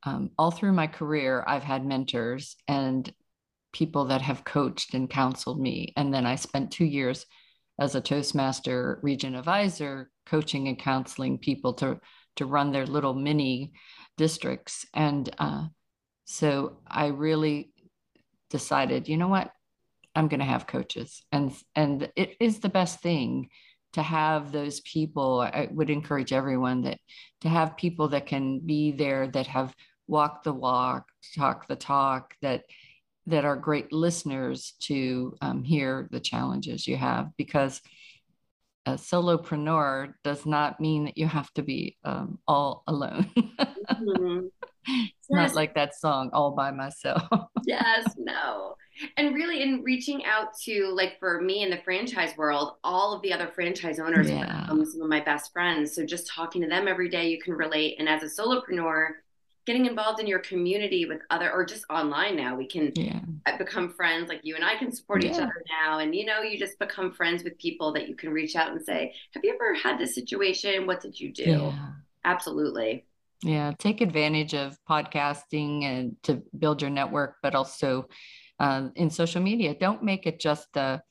um, 0.05 0.31
all 0.39 0.51
through 0.51 0.73
my 0.73 0.87
career, 0.87 1.45
I've 1.47 1.65
had 1.65 1.85
mentors 1.85 2.57
and 2.67 3.13
people 3.73 4.07
that 4.07 4.23
have 4.23 4.45
coached 4.45 4.95
and 4.95 5.11
counseled 5.11 5.61
me. 5.61 5.93
And 5.97 6.13
then 6.13 6.27
I 6.27 6.37
spent 6.37 6.71
two 6.71 6.85
years 6.85 7.27
as 7.79 7.95
a 7.95 8.01
Toastmaster 8.01 8.99
region 9.03 9.35
advisor, 9.35 10.11
coaching 10.27 10.69
and 10.69 10.79
counseling 10.79 11.39
people 11.39 11.75
to, 11.75 12.01
to 12.39 12.47
run 12.47 12.73
their 12.73 12.87
little 12.87 13.15
mini 13.15 13.73
districts. 14.17 14.87
And 14.95 15.29
uh, 15.39 15.67
so 16.25 16.79
I 16.87 17.07
really 17.09 17.73
decided, 18.51 19.09
you 19.09 19.17
know 19.17 19.29
what? 19.29 19.53
I'm 20.15 20.29
going 20.29 20.41
to 20.41 20.47
have 20.47 20.67
coaches. 20.67 21.23
And, 21.31 21.53
and 21.77 22.11
it 22.17 22.37
is 22.41 22.59
the 22.59 22.69
best 22.69 23.01
thing 23.01 23.51
to 23.95 24.03
have 24.03 24.53
those 24.53 24.81
people 24.81 25.41
i 25.41 25.69
would 25.71 25.91
encourage 25.91 26.33
everyone 26.33 26.83
that 26.83 26.99
to 27.41 27.49
have 27.49 27.77
people 27.77 28.09
that 28.09 28.27
can 28.27 28.61
be 28.61 28.93
there 28.93 29.29
that 29.29 29.47
have 29.47 29.75
walked 30.07 30.45
the 30.45 30.53
walk 30.53 31.07
talk 31.37 31.67
the 31.69 31.77
talk 31.77 32.35
that 32.43 32.65
that 33.27 33.45
are 33.45 33.57
great 33.57 33.93
listeners 33.93 34.75
to 34.81 35.37
um, 35.43 35.63
hear 35.63 36.09
the 36.11 36.21
challenges 36.21 36.87
you 36.87 36.97
have 36.97 37.29
because 37.37 37.81
a 38.89 38.93
solopreneur 38.93 40.15
does 40.25 40.47
not 40.47 40.81
mean 40.81 41.05
that 41.05 41.19
you 41.19 41.27
have 41.27 41.53
to 41.53 41.63
be 41.63 41.97
um, 42.05 42.39
all 42.49 42.83
alone 42.87 43.31
mm-hmm. 43.37 44.47
it's 44.87 45.29
yes. 45.29 45.51
not 45.51 45.55
like 45.55 45.75
that 45.75 45.95
song 45.95 46.31
all 46.33 46.53
by 46.53 46.71
myself 46.71 47.23
yes 47.67 48.15
no 48.17 48.75
and 49.17 49.35
really 49.35 49.63
in 49.63 49.83
reaching 49.83 50.25
out 50.25 50.57
to 50.59 50.91
like 50.95 51.19
for 51.19 51.41
me 51.43 51.63
in 51.63 51.71
the 51.71 51.81
franchise 51.85 52.35
world 52.39 52.77
all 52.83 53.13
of 53.13 53.21
the 53.23 53.33
other 53.33 53.49
franchise 53.49 53.99
owners 53.99 54.31
yeah. 54.31 54.63
become 54.63 54.85
some 54.87 55.03
of 55.03 55.09
my 55.09 55.21
best 55.21 55.53
friends 55.53 55.95
so 55.95 56.05
just 56.05 56.27
talking 56.27 56.63
to 56.63 56.69
them 56.69 56.89
every 56.89 57.11
day 57.11 57.29
you 57.29 57.39
can 57.41 57.53
relate 57.53 57.97
and 57.99 58.09
as 58.09 58.23
a 58.23 58.43
solopreneur 58.43 59.09
getting 59.69 59.87
involved 59.87 60.19
in 60.19 60.27
your 60.27 60.41
community 60.41 61.05
with 61.05 61.21
other 61.31 61.53
or 61.53 61.65
just 61.65 61.85
online 61.91 62.35
now 62.35 62.57
we 62.57 62.67
can 62.67 62.91
yeah. 62.97 63.21
become 63.59 63.89
friends 63.91 64.29
like 64.29 64.41
you 64.43 64.57
and 64.57 64.65
i 64.65 64.75
can 64.75 64.91
support 64.91 65.23
yeah. 65.23 65.31
each 65.31 65.37
other 65.37 65.63
now 65.85 65.99
and 66.01 66.15
you 66.15 66.25
know 66.25 66.41
you 66.43 66.59
just 66.59 66.79
become 66.79 67.13
friends 67.13 67.45
with 67.45 67.57
people 67.59 67.93
that 67.93 68.09
you 68.09 68.17
can 68.17 68.31
reach 68.31 68.57
out 68.57 68.73
and 68.73 68.85
say 68.85 69.15
have 69.33 69.45
you 69.45 69.53
ever 69.55 69.75
had 69.75 69.99
this 69.99 70.15
situation 70.15 70.87
what 70.87 71.01
did 71.01 71.19
you 71.21 71.33
do 71.33 71.45
yeah. 71.45 71.91
absolutely 72.25 73.05
yeah 73.43 73.71
take 73.79 74.01
advantage 74.01 74.55
of 74.55 74.77
podcasting 74.89 75.85
and 75.85 76.17
to 76.23 76.43
build 76.59 76.83
your 76.83 76.91
network 76.91 77.37
but 77.43 77.55
also 77.55 78.09
um, 78.61 78.93
in 78.97 79.11
social 79.11 79.43
media. 79.43 79.75
Don't 79.75 80.03
make 80.03 80.27
it 80.27 80.41
just 80.41 80.77
a, 80.77 81.03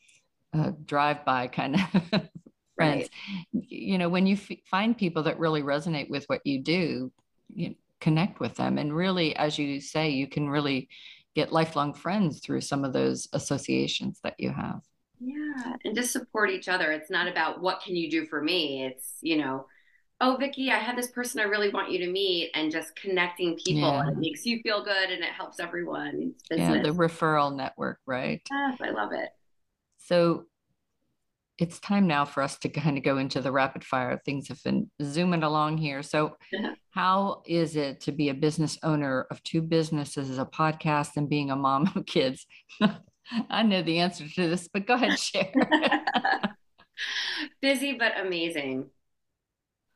a 0.54 0.72
drive-by 0.72 1.48
kind 1.48 1.76
of 1.76 1.82
friends. 2.76 3.10
Right. 3.10 3.10
You 3.52 3.98
know, 3.98 4.10
when 4.10 4.28
you 4.28 4.36
f- 4.36 4.58
find 4.66 4.98
people 4.98 5.24
that 5.24 5.40
really 5.40 5.64
resonate 5.64 6.10
with 6.10 6.26
what 6.28 6.46
you 6.46 6.62
do, 6.62 7.12
you 7.54 7.76
connect 8.00 8.40
with 8.40 8.56
them, 8.56 8.78
and 8.78 8.96
really, 8.96 9.36
as 9.36 9.58
you 9.58 9.80
say, 9.82 10.10
you 10.10 10.28
can 10.28 10.50
really 10.50 10.90
get 11.36 11.52
lifelong 11.52 11.94
friends 11.94 12.40
through 12.40 12.62
some 12.62 12.84
of 12.84 12.94
those 12.94 13.28
associations 13.34 14.20
that 14.24 14.36
you 14.40 14.52
have. 14.52 14.82
Yeah, 15.20 15.76
and 15.84 15.96
just 15.96 16.12
support 16.12 16.50
each 16.50 16.68
other. 16.68 16.92
It's 16.92 17.10
not 17.10 17.28
about 17.28 17.62
what 17.62 17.82
can 17.82 17.96
you 17.96 18.10
do 18.10 18.26
for 18.26 18.42
me. 18.42 18.86
It's 18.86 19.18
you 19.22 19.38
know 19.38 19.66
oh 20.22 20.36
vicki 20.40 20.72
i 20.72 20.78
have 20.78 20.96
this 20.96 21.12
person 21.12 21.40
i 21.40 21.44
really 21.44 21.70
want 21.70 21.92
you 21.92 22.00
to 22.00 22.12
meet 22.12 22.50
and 22.54 22.72
just 22.72 22.96
connecting 22.96 23.56
people 23.56 23.82
yeah. 23.82 24.08
it 24.08 24.18
makes 24.18 24.46
you 24.46 24.60
feel 24.62 24.84
good 24.84 25.10
and 25.10 25.24
it 25.24 25.30
helps 25.30 25.60
everyone 25.60 26.34
yeah 26.52 26.82
the 26.82 26.90
referral 26.90 27.56
network 27.56 28.00
right 28.06 28.42
yes 28.52 28.80
i 28.82 28.90
love 28.90 29.12
it 29.14 29.30
so 29.98 30.46
it's 31.58 31.80
time 31.80 32.08
now 32.08 32.26
for 32.26 32.44
us 32.44 32.58
to 32.60 32.70
kind 32.70 32.98
of 32.98 33.04
go 33.04 33.18
into 33.18 33.42
the 33.42 33.52
rapid 33.52 33.84
fire. 33.84 34.22
Things 34.26 34.48
have 34.48 34.62
been 34.64 34.90
zooming 35.02 35.44
along 35.44 35.78
here. 35.78 36.04
So 36.04 36.38
how 36.92 37.42
is 37.46 37.76
it 37.76 38.02
to 38.02 38.12
be 38.12 38.30
a 38.30 38.34
business 38.34 38.78
owner 38.84 39.28
of 39.32 39.42
two 39.44 39.62
businesses 39.62 40.38
a 40.38 40.46
podcast 40.46 41.18
and 41.18 41.30
being 41.30 41.52
a 41.52 41.56
mom 41.56 41.92
of 41.96 42.06
kids? 42.06 42.46
I 43.50 43.64
know 43.64 43.82
the 43.82 44.00
answer 44.00 44.28
to 44.28 44.50
this 44.50 44.70
but 44.72 44.88
go 44.88 44.94
ahead 44.94 45.20
share. 45.20 45.52
Busy 47.62 47.94
but 47.94 48.14
amazing. 48.20 48.90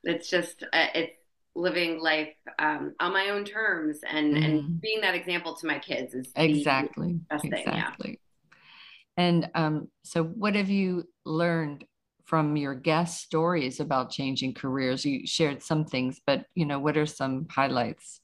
It's 0.03 0.29
just 0.29 0.63
uh, 0.63 0.87
it's 0.93 1.13
living 1.55 1.99
life 1.99 2.33
um, 2.59 2.93
on 2.99 3.13
my 3.13 3.29
own 3.29 3.43
terms 3.43 3.99
and 4.09 4.33
mm. 4.33 4.45
and 4.45 4.61
mm-hmm. 4.61 4.73
being 4.81 5.01
that 5.01 5.15
example 5.15 5.55
to 5.55 5.67
my 5.67 5.79
kids 5.79 6.13
is 6.13 6.31
exactly. 6.35 7.19
exactly 7.29 7.49
thing, 7.49 7.63
yeah. 7.67 7.91
And 9.21 9.49
um, 9.55 9.87
so 10.03 10.23
what 10.23 10.55
have 10.55 10.69
you 10.69 11.03
learned 11.25 11.85
from 12.25 12.55
your 12.55 12.75
guest 12.75 13.21
stories 13.21 13.79
about 13.79 14.09
changing 14.09 14.53
careers 14.53 15.05
you 15.05 15.27
shared 15.27 15.61
some 15.61 15.85
things 15.85 16.19
but 16.25 16.45
you 16.55 16.65
know 16.65 16.79
what 16.79 16.97
are 16.97 17.05
some 17.05 17.47
highlights 17.49 18.21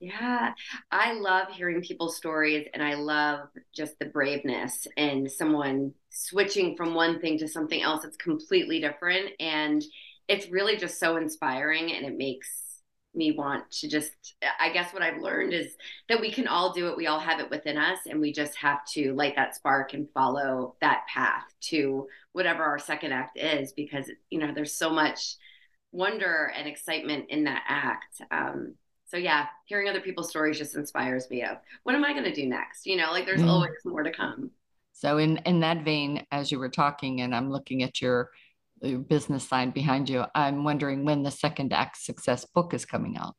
yeah, 0.00 0.52
I 0.92 1.14
love 1.14 1.48
hearing 1.48 1.82
people's 1.82 2.16
stories 2.16 2.68
and 2.72 2.82
I 2.82 2.94
love 2.94 3.48
just 3.74 3.98
the 3.98 4.06
braveness 4.06 4.86
and 4.96 5.28
someone 5.28 5.92
switching 6.10 6.76
from 6.76 6.94
one 6.94 7.20
thing 7.20 7.36
to 7.38 7.48
something 7.48 7.82
else 7.82 8.02
that's 8.04 8.16
completely 8.16 8.80
different. 8.80 9.30
And 9.40 9.82
it's 10.28 10.50
really 10.50 10.76
just 10.76 11.00
so 11.00 11.16
inspiring 11.16 11.92
and 11.92 12.06
it 12.06 12.16
makes 12.16 12.67
me 13.14 13.32
want 13.32 13.70
to 13.70 13.88
just 13.88 14.34
i 14.60 14.70
guess 14.70 14.92
what 14.92 15.02
i've 15.02 15.20
learned 15.20 15.52
is 15.52 15.76
that 16.08 16.20
we 16.20 16.30
can 16.30 16.46
all 16.46 16.72
do 16.72 16.88
it. 16.88 16.96
We 16.96 17.06
all 17.06 17.18
have 17.18 17.40
it 17.40 17.50
within 17.50 17.76
us 17.76 17.98
and 18.06 18.20
we 18.20 18.32
just 18.32 18.56
have 18.56 18.84
to 18.92 19.14
light 19.14 19.34
that 19.36 19.54
spark 19.54 19.94
and 19.94 20.08
follow 20.12 20.76
that 20.80 21.04
path 21.12 21.44
to 21.62 22.06
whatever 22.32 22.62
our 22.62 22.78
second 22.78 23.12
act 23.12 23.38
is 23.38 23.72
because 23.72 24.10
you 24.30 24.38
know 24.38 24.52
there's 24.54 24.74
so 24.74 24.90
much 24.90 25.36
wonder 25.92 26.52
and 26.54 26.68
excitement 26.68 27.26
in 27.30 27.44
that 27.44 27.62
act. 27.66 28.20
Um, 28.30 28.74
so 29.06 29.16
yeah 29.16 29.46
hearing 29.64 29.88
other 29.88 30.00
people's 30.00 30.28
stories 30.28 30.58
just 30.58 30.76
inspires 30.76 31.30
me 31.30 31.42
of 31.42 31.56
what 31.84 31.94
am 31.94 32.04
i 32.04 32.12
going 32.12 32.24
to 32.24 32.34
do 32.34 32.46
next? 32.46 32.86
You 32.86 32.96
know 32.96 33.10
like 33.10 33.26
there's 33.26 33.40
mm. 33.40 33.48
always 33.48 33.70
more 33.84 34.02
to 34.02 34.12
come. 34.12 34.50
So 34.92 35.18
in 35.18 35.38
in 35.38 35.60
that 35.60 35.84
vein 35.84 36.26
as 36.30 36.50
you 36.52 36.58
were 36.58 36.68
talking 36.68 37.20
and 37.20 37.34
i'm 37.34 37.50
looking 37.50 37.82
at 37.82 38.00
your 38.00 38.30
business 39.08 39.48
side 39.48 39.74
behind 39.74 40.08
you. 40.08 40.24
I'm 40.34 40.64
wondering 40.64 41.04
when 41.04 41.22
the 41.22 41.30
second 41.30 41.72
act 41.72 41.96
success 41.96 42.44
book 42.44 42.74
is 42.74 42.84
coming 42.84 43.16
out. 43.16 43.34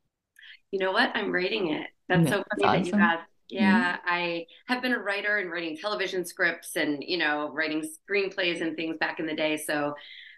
You 0.71 0.79
know 0.79 0.91
what? 0.91 1.11
I'm 1.15 1.31
writing 1.31 1.71
it. 1.71 1.87
That's 2.07 2.29
so 2.29 2.43
funny 2.61 2.81
awesome. 2.81 2.91
that 2.91 2.97
you 2.97 3.03
asked. 3.03 3.25
Yeah, 3.49 3.93
mm-hmm. 3.93 4.07
I 4.07 4.45
have 4.67 4.83
been 4.83 4.93
a 4.93 4.99
writer 4.99 5.37
and 5.37 5.49
writing 5.49 5.75
television 5.75 6.23
scripts 6.23 6.75
and, 6.75 7.03
you 7.03 7.17
know, 7.17 7.49
writing 7.51 7.81
screenplays 7.81 8.61
and 8.61 8.75
things 8.75 8.97
back 8.99 9.19
in 9.19 9.25
the 9.25 9.33
day. 9.33 9.57
So 9.57 9.95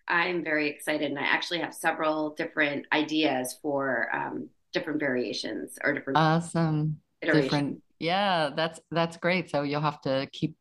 I'm 0.07 0.45
very 0.45 0.69
excited. 0.69 1.09
And 1.09 1.19
I 1.19 1.23
actually 1.23 1.59
have 1.59 1.73
several 1.73 2.33
different 2.35 2.85
ideas 2.93 3.57
for 3.61 4.07
um, 4.15 4.47
different 4.71 5.01
variations 5.01 5.77
or 5.83 5.93
different. 5.93 6.17
Awesome. 6.17 7.01
Different. 7.21 7.83
Yeah, 7.99 8.51
that's, 8.55 8.79
that's 8.91 9.17
great. 9.17 9.49
So 9.49 9.63
you'll 9.63 9.81
have 9.81 10.01
to 10.01 10.27
keep 10.31 10.55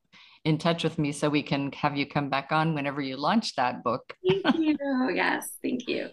in 0.44 0.58
touch 0.58 0.84
with 0.84 0.98
me 0.98 1.12
so 1.12 1.28
we 1.28 1.42
can 1.42 1.70
have 1.72 1.96
you 1.96 2.06
come 2.06 2.30
back 2.30 2.50
on 2.50 2.74
whenever 2.74 3.00
you 3.00 3.16
launch 3.16 3.54
that 3.56 3.82
book. 3.82 4.14
Thank 4.26 4.58
you. 4.58 4.76
yes, 5.14 5.50
thank 5.62 5.88
you. 5.88 6.08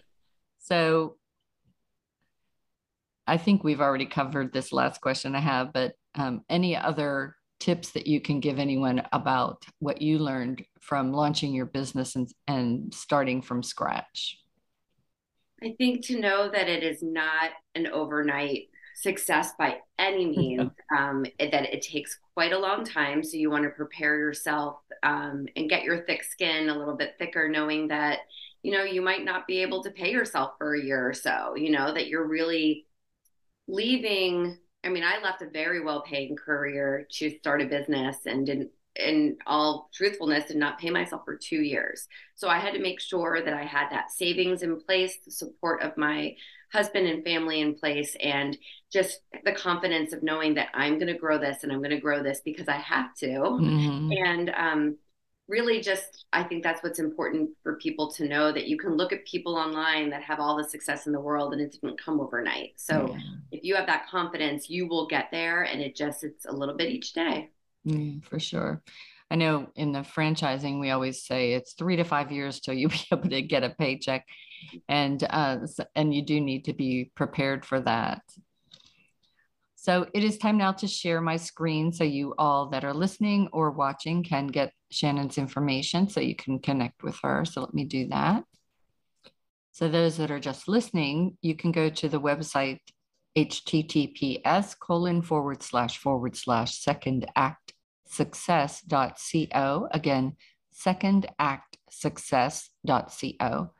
So 0.58 1.16
I 3.26 3.36
think 3.36 3.64
we've 3.64 3.80
already 3.80 4.06
covered 4.06 4.52
this 4.52 4.72
last 4.72 5.00
question 5.00 5.34
I 5.34 5.40
have, 5.40 5.72
but 5.72 5.92
um, 6.14 6.42
any 6.48 6.76
other 6.76 7.36
tips 7.60 7.90
that 7.90 8.06
you 8.06 8.20
can 8.20 8.40
give 8.40 8.58
anyone 8.58 9.02
about 9.12 9.64
what 9.80 10.00
you 10.00 10.18
learned 10.18 10.64
from 10.80 11.12
launching 11.12 11.52
your 11.52 11.66
business 11.66 12.16
and, 12.16 12.28
and 12.46 12.94
starting 12.94 13.42
from 13.42 13.62
scratch? 13.62 14.38
I 15.62 15.74
think 15.76 16.06
to 16.06 16.20
know 16.20 16.50
that 16.50 16.68
it 16.68 16.82
is 16.82 17.02
not 17.02 17.50
an 17.74 17.88
overnight 17.88 18.68
success 19.00 19.52
by 19.58 19.78
any 19.98 20.26
means. 20.36 20.70
um, 20.96 21.24
it, 21.38 21.50
that 21.50 21.72
it 21.72 21.82
takes 21.82 22.18
quite 22.34 22.52
a 22.52 22.58
long 22.58 22.84
time. 22.84 23.22
So 23.22 23.36
you 23.36 23.50
want 23.50 23.64
to 23.64 23.70
prepare 23.70 24.16
yourself 24.18 24.76
um, 25.02 25.46
and 25.56 25.68
get 25.68 25.84
your 25.84 26.04
thick 26.04 26.24
skin 26.24 26.68
a 26.68 26.78
little 26.78 26.96
bit 26.96 27.14
thicker, 27.18 27.48
knowing 27.48 27.88
that 27.88 28.20
you 28.62 28.72
know 28.72 28.82
you 28.82 29.02
might 29.02 29.24
not 29.24 29.46
be 29.46 29.62
able 29.62 29.82
to 29.84 29.90
pay 29.90 30.10
yourself 30.10 30.52
for 30.58 30.74
a 30.74 30.82
year 30.82 31.08
or 31.08 31.14
so. 31.14 31.54
You 31.56 31.70
know 31.70 31.92
that 31.92 32.08
you're 32.08 32.26
really 32.26 32.86
leaving. 33.66 34.58
I 34.84 34.88
mean, 34.88 35.04
I 35.04 35.20
left 35.22 35.42
a 35.42 35.50
very 35.50 35.84
well-paying 35.84 36.36
career 36.36 37.06
to 37.14 37.30
start 37.38 37.62
a 37.62 37.66
business 37.66 38.16
and 38.26 38.46
didn't 38.46 38.70
in 38.98 39.36
all 39.46 39.88
truthfulness 39.94 40.46
did 40.46 40.56
not 40.56 40.78
pay 40.78 40.90
myself 40.90 41.22
for 41.24 41.36
two 41.36 41.62
years 41.62 42.08
so 42.34 42.48
i 42.48 42.58
had 42.58 42.74
to 42.74 42.80
make 42.80 43.00
sure 43.00 43.42
that 43.44 43.54
i 43.54 43.62
had 43.62 43.88
that 43.90 44.10
savings 44.10 44.62
in 44.62 44.80
place 44.80 45.18
the 45.24 45.30
support 45.30 45.82
of 45.82 45.96
my 45.96 46.34
husband 46.72 47.06
and 47.06 47.24
family 47.24 47.60
in 47.60 47.74
place 47.74 48.16
and 48.20 48.56
just 48.92 49.20
the 49.44 49.52
confidence 49.52 50.12
of 50.12 50.22
knowing 50.22 50.54
that 50.54 50.68
I'm 50.74 50.94
going 50.94 51.12
to 51.12 51.18
grow 51.18 51.38
this 51.38 51.62
and 51.62 51.72
I'm 51.72 51.78
going 51.78 51.90
to 51.90 52.00
grow 52.00 52.22
this 52.22 52.40
because 52.44 52.68
I 52.68 52.76
have 52.76 53.14
to. 53.16 53.26
Mm-hmm. 53.26 54.12
And 54.12 54.50
um, 54.50 54.96
really, 55.48 55.80
just 55.80 56.26
I 56.32 56.42
think 56.42 56.62
that's 56.62 56.82
what's 56.82 56.98
important 56.98 57.50
for 57.62 57.76
people 57.76 58.10
to 58.12 58.28
know 58.28 58.52
that 58.52 58.68
you 58.68 58.76
can 58.76 58.96
look 58.96 59.12
at 59.12 59.26
people 59.26 59.56
online 59.56 60.10
that 60.10 60.22
have 60.22 60.40
all 60.40 60.56
the 60.56 60.68
success 60.68 61.06
in 61.06 61.12
the 61.12 61.20
world 61.20 61.52
and 61.52 61.62
it 61.62 61.72
didn't 61.72 62.00
come 62.00 62.20
overnight. 62.20 62.74
So 62.76 63.10
yeah. 63.10 63.20
if 63.50 63.64
you 63.64 63.74
have 63.76 63.86
that 63.86 64.08
confidence, 64.08 64.68
you 64.68 64.86
will 64.86 65.06
get 65.06 65.30
there. 65.30 65.62
And 65.62 65.80
it 65.80 65.96
just, 65.96 66.22
it's 66.24 66.44
a 66.46 66.52
little 66.52 66.76
bit 66.76 66.90
each 66.90 67.14
day. 67.14 67.50
Mm, 67.88 68.24
for 68.24 68.38
sure. 68.38 68.82
I 69.30 69.36
know 69.36 69.68
in 69.76 69.92
the 69.92 70.00
franchising, 70.00 70.80
we 70.80 70.90
always 70.90 71.24
say 71.24 71.52
it's 71.52 71.74
three 71.74 71.96
to 71.96 72.04
five 72.04 72.32
years 72.32 72.60
till 72.60 72.74
you'll 72.74 72.90
be 73.00 73.04
able 73.12 73.28
to 73.28 73.42
get 73.42 73.64
a 73.64 73.70
paycheck. 73.70 74.26
And 74.88 75.24
uh, 75.28 75.58
and 75.94 76.12
you 76.12 76.22
do 76.22 76.40
need 76.40 76.64
to 76.64 76.72
be 76.72 77.10
prepared 77.14 77.64
for 77.64 77.80
that. 77.80 78.22
So 79.76 80.06
it 80.12 80.24
is 80.24 80.38
time 80.38 80.58
now 80.58 80.72
to 80.72 80.88
share 80.88 81.20
my 81.20 81.36
screen 81.36 81.92
so 81.92 82.02
you 82.02 82.34
all 82.36 82.66
that 82.70 82.84
are 82.84 82.92
listening 82.92 83.48
or 83.52 83.70
watching 83.70 84.24
can 84.24 84.48
get 84.48 84.72
Shannon's 84.90 85.38
information 85.38 86.08
so 86.08 86.20
you 86.20 86.34
can 86.34 86.58
connect 86.58 87.04
with 87.04 87.16
her. 87.22 87.44
So 87.44 87.60
let 87.60 87.72
me 87.72 87.84
do 87.84 88.08
that. 88.08 88.42
So 89.70 89.88
those 89.88 90.16
that 90.16 90.32
are 90.32 90.40
just 90.40 90.66
listening, 90.66 91.38
you 91.40 91.54
can 91.54 91.70
go 91.70 91.88
to 91.88 92.08
the 92.08 92.20
website 92.20 92.80
https 93.36 94.76
colon 94.80 95.22
forward 95.22 95.62
slash 95.62 95.98
forward 95.98 96.34
slash 96.34 96.76
second 96.76 97.26
act 97.36 97.72
success.co. 98.08 99.88
Again, 99.92 100.36
second 100.70 101.26
act 101.38 101.76
success.co. 101.90 103.70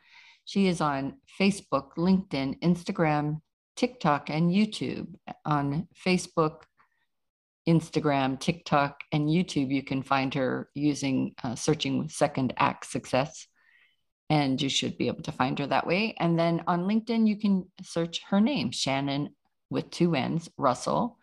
She 0.44 0.66
is 0.66 0.80
on 0.80 1.18
Facebook, 1.38 1.90
LinkedIn, 1.98 2.60
Instagram, 2.60 3.40
TikTok, 3.76 4.30
and 4.30 4.50
YouTube. 4.50 5.14
On 5.44 5.86
Facebook, 6.06 6.62
Instagram, 7.68 8.40
TikTok, 8.40 9.00
and 9.12 9.28
YouTube, 9.28 9.70
you 9.70 9.82
can 9.82 10.02
find 10.02 10.32
her 10.34 10.70
using 10.74 11.34
uh, 11.44 11.54
searching 11.54 11.98
with 11.98 12.10
Second 12.10 12.54
Act 12.56 12.86
Success. 12.86 13.46
And 14.30 14.60
you 14.60 14.68
should 14.68 14.98
be 14.98 15.08
able 15.08 15.22
to 15.22 15.32
find 15.32 15.58
her 15.58 15.66
that 15.66 15.86
way. 15.86 16.14
And 16.18 16.38
then 16.38 16.62
on 16.66 16.84
LinkedIn, 16.84 17.26
you 17.26 17.36
can 17.36 17.66
search 17.82 18.22
her 18.28 18.40
name, 18.40 18.70
Shannon 18.70 19.34
with 19.70 19.90
two 19.90 20.14
N's, 20.14 20.50
Russell 20.56 21.18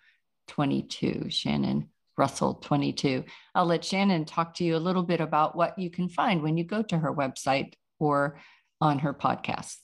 22. 0.48 1.30
Shannon 1.30 1.90
Russell 2.18 2.56
22. 2.56 3.24
I'll 3.54 3.66
let 3.66 3.84
Shannon 3.84 4.26
talk 4.26 4.54
to 4.56 4.64
you 4.64 4.76
a 4.76 4.78
little 4.78 5.04
bit 5.04 5.22
about 5.22 5.56
what 5.56 5.78
you 5.78 5.90
can 5.90 6.10
find 6.10 6.42
when 6.42 6.58
you 6.58 6.64
go 6.64 6.82
to 6.84 6.98
her 6.98 7.14
website 7.14 7.74
or 8.00 8.40
on 8.82 9.00
her 9.00 9.14
podcast. 9.14 9.78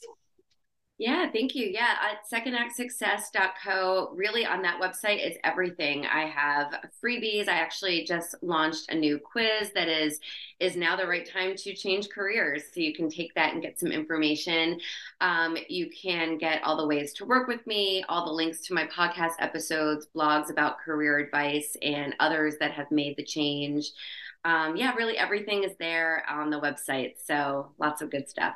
Yeah, 1.01 1.31
thank 1.31 1.55
you. 1.55 1.65
Yeah, 1.65 1.95
at 1.99 2.29
secondactsuccess.co, 2.29 4.11
really 4.13 4.45
on 4.45 4.61
that 4.61 4.79
website 4.79 5.27
is 5.27 5.35
everything. 5.43 6.05
I 6.05 6.27
have 6.27 6.75
freebies. 7.03 7.49
I 7.49 7.53
actually 7.53 8.03
just 8.05 8.35
launched 8.43 8.91
a 8.91 8.93
new 8.93 9.17
quiz 9.17 9.71
that 9.73 9.87
is 9.87 10.19
is 10.59 10.75
now 10.75 10.95
the 10.95 11.07
right 11.07 11.27
time 11.27 11.55
to 11.55 11.73
change 11.73 12.09
careers. 12.09 12.65
So 12.71 12.81
you 12.81 12.93
can 12.93 13.09
take 13.09 13.33
that 13.33 13.51
and 13.51 13.63
get 13.63 13.79
some 13.79 13.91
information. 13.91 14.79
Um, 15.21 15.57
you 15.67 15.89
can 15.89 16.37
get 16.37 16.61
all 16.61 16.77
the 16.77 16.85
ways 16.85 17.13
to 17.13 17.25
work 17.25 17.47
with 17.47 17.65
me, 17.65 18.05
all 18.07 18.27
the 18.27 18.31
links 18.31 18.61
to 18.67 18.75
my 18.75 18.85
podcast 18.85 19.33
episodes, 19.39 20.05
blogs 20.15 20.51
about 20.51 20.81
career 20.81 21.17
advice, 21.17 21.75
and 21.81 22.13
others 22.19 22.57
that 22.59 22.73
have 22.73 22.91
made 22.91 23.17
the 23.17 23.23
change. 23.23 23.89
Um, 24.45 24.75
yeah, 24.75 24.93
really 24.93 25.17
everything 25.17 25.63
is 25.63 25.75
there 25.79 26.23
on 26.29 26.51
the 26.51 26.61
website. 26.61 27.13
So 27.25 27.71
lots 27.79 28.03
of 28.03 28.11
good 28.11 28.29
stuff. 28.29 28.53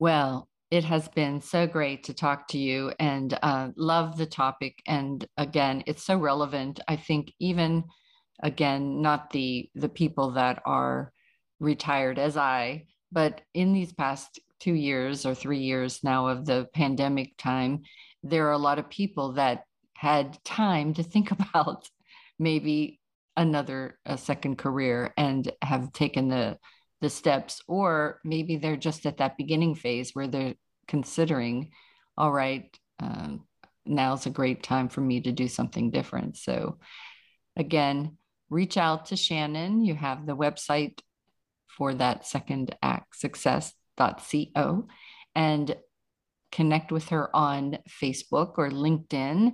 Well, 0.00 0.48
it 0.70 0.84
has 0.84 1.08
been 1.08 1.40
so 1.40 1.66
great 1.66 2.04
to 2.04 2.14
talk 2.14 2.48
to 2.48 2.58
you 2.58 2.92
and 2.98 3.38
uh, 3.42 3.68
love 3.76 4.18
the 4.18 4.26
topic. 4.26 4.82
And 4.86 5.26
again, 5.36 5.82
it's 5.86 6.04
so 6.04 6.16
relevant. 6.16 6.80
I 6.86 6.96
think 6.96 7.32
even 7.40 7.84
again, 8.42 9.00
not 9.00 9.30
the 9.30 9.70
the 9.74 9.88
people 9.88 10.32
that 10.32 10.62
are 10.66 11.12
retired 11.58 12.18
as 12.18 12.36
I, 12.36 12.86
but 13.10 13.40
in 13.54 13.72
these 13.72 13.92
past 13.92 14.38
two 14.60 14.74
years 14.74 15.24
or 15.24 15.34
three 15.34 15.60
years 15.60 16.00
now 16.04 16.28
of 16.28 16.44
the 16.44 16.68
pandemic 16.74 17.36
time, 17.38 17.82
there 18.22 18.48
are 18.48 18.52
a 18.52 18.58
lot 18.58 18.78
of 18.78 18.90
people 18.90 19.32
that 19.32 19.62
had 19.94 20.38
time 20.44 20.94
to 20.94 21.02
think 21.02 21.30
about 21.40 21.88
maybe 22.38 23.00
another 23.36 23.98
a 24.04 24.18
second 24.18 24.58
career 24.58 25.14
and 25.16 25.50
have 25.62 25.92
taken 25.92 26.28
the 26.28 26.58
the 27.00 27.10
steps, 27.10 27.62
or 27.68 28.20
maybe 28.24 28.56
they're 28.56 28.76
just 28.76 29.06
at 29.06 29.18
that 29.18 29.36
beginning 29.36 29.74
phase 29.74 30.10
where 30.12 30.26
they're 30.26 30.54
considering, 30.86 31.70
all 32.16 32.32
right, 32.32 32.76
um, 33.00 33.44
now's 33.86 34.26
a 34.26 34.30
great 34.30 34.62
time 34.62 34.88
for 34.88 35.00
me 35.00 35.20
to 35.20 35.32
do 35.32 35.48
something 35.48 35.90
different. 35.90 36.36
So, 36.36 36.78
again, 37.56 38.16
reach 38.50 38.76
out 38.76 39.06
to 39.06 39.16
Shannon. 39.16 39.84
You 39.84 39.94
have 39.94 40.26
the 40.26 40.36
website 40.36 41.00
for 41.76 41.94
that 41.94 42.26
second 42.26 42.74
act 42.82 43.16
success.co 43.16 44.88
and 45.34 45.76
connect 46.50 46.90
with 46.90 47.08
her 47.10 47.34
on 47.36 47.78
Facebook 48.02 48.54
or 48.56 48.70
LinkedIn, 48.70 49.52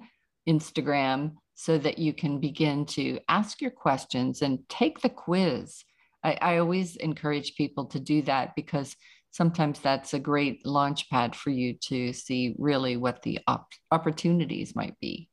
Instagram, 0.48 1.32
so 1.54 1.78
that 1.78 1.98
you 1.98 2.12
can 2.12 2.40
begin 2.40 2.86
to 2.86 3.20
ask 3.28 3.60
your 3.60 3.70
questions 3.70 4.42
and 4.42 4.68
take 4.68 5.00
the 5.00 5.08
quiz. 5.08 5.84
I, 6.24 6.38
I 6.40 6.56
always 6.56 6.96
encourage 6.96 7.54
people 7.54 7.84
to 7.86 8.00
do 8.00 8.22
that 8.22 8.56
because 8.56 8.96
sometimes 9.30 9.80
that's 9.80 10.14
a 10.14 10.18
great 10.18 10.64
launch 10.64 11.10
pad 11.10 11.36
for 11.36 11.50
you 11.50 11.74
to 11.88 12.12
see 12.12 12.54
really 12.58 12.96
what 12.96 13.22
the 13.22 13.40
op- 13.46 13.72
opportunities 13.90 14.74
might 14.74 14.98
be. 15.00 15.28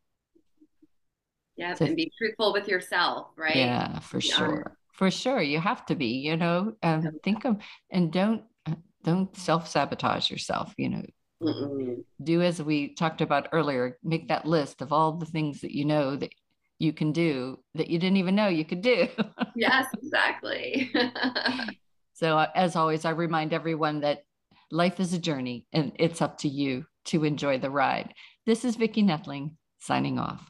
Yeah, 1.56 1.76
so, 1.76 1.86
and 1.86 1.96
be 1.96 2.12
truthful 2.18 2.54
with 2.54 2.68
yourself, 2.68 3.28
right? 3.36 3.56
Yeah, 3.56 4.00
for 4.00 4.18
be 4.18 4.28
sure. 4.28 4.64
Honest. 4.66 4.76
For 4.94 5.12
sure, 5.12 5.42
you 5.42 5.60
have 5.60 5.86
to 5.88 5.96
be. 5.96 6.18
You 6.18 6.38
know, 6.38 6.74
um, 6.84 7.20
think 7.24 7.46
of 7.46 7.58
and 7.90 8.12
don't 8.12 8.44
uh, 8.66 8.76
don't 9.04 9.36
self 9.36 9.68
sabotage 9.68 10.30
yourself. 10.30 10.74
You 10.78 10.90
know, 10.90 11.04
Mm-mm. 11.42 12.04
do 12.24 12.42
as 12.42 12.62
we 12.62 12.94
talked 12.96 13.22
about 13.22 13.50
earlier. 13.52 13.98
Make 14.04 14.30
that 14.30 14.46
list 14.46 14.82
of 14.82 14.92
all 14.92 15.14
the 15.14 15.26
things 15.26 15.62
that 15.62 15.72
you 15.76 15.86
know 15.86 16.16
that 16.16 16.32
you 16.82 16.91
can 16.91 17.12
do 17.12 17.60
that 17.76 17.89
you 17.89 18.00
didn't 18.00 18.17
even 18.17 18.34
know 18.36 18.48
you 18.48 18.65
could 18.65 18.82
do. 18.82 19.08
yes, 19.56 19.86
exactly. 20.02 20.91
so, 22.13 22.38
uh, 22.38 22.48
as 22.56 22.76
always, 22.76 23.06
I 23.06 23.12
remind 23.12 23.54
everyone 23.54 24.02
that 24.02 24.24
life 24.72 25.00
is 25.00 25.13
a 25.13 25.20
journey 25.20 25.67
and 25.74 25.91
it's 26.00 26.22
up 26.22 26.39
to 26.39 26.50
you 26.50 26.86
to 27.06 27.24
enjoy 27.24 27.60
the 27.60 27.70
ride. 27.70 28.13
This 28.48 28.65
is 28.65 28.76
Vicki 28.78 29.04
Netling 29.04 29.52
signing 29.80 30.17
off. 30.17 30.50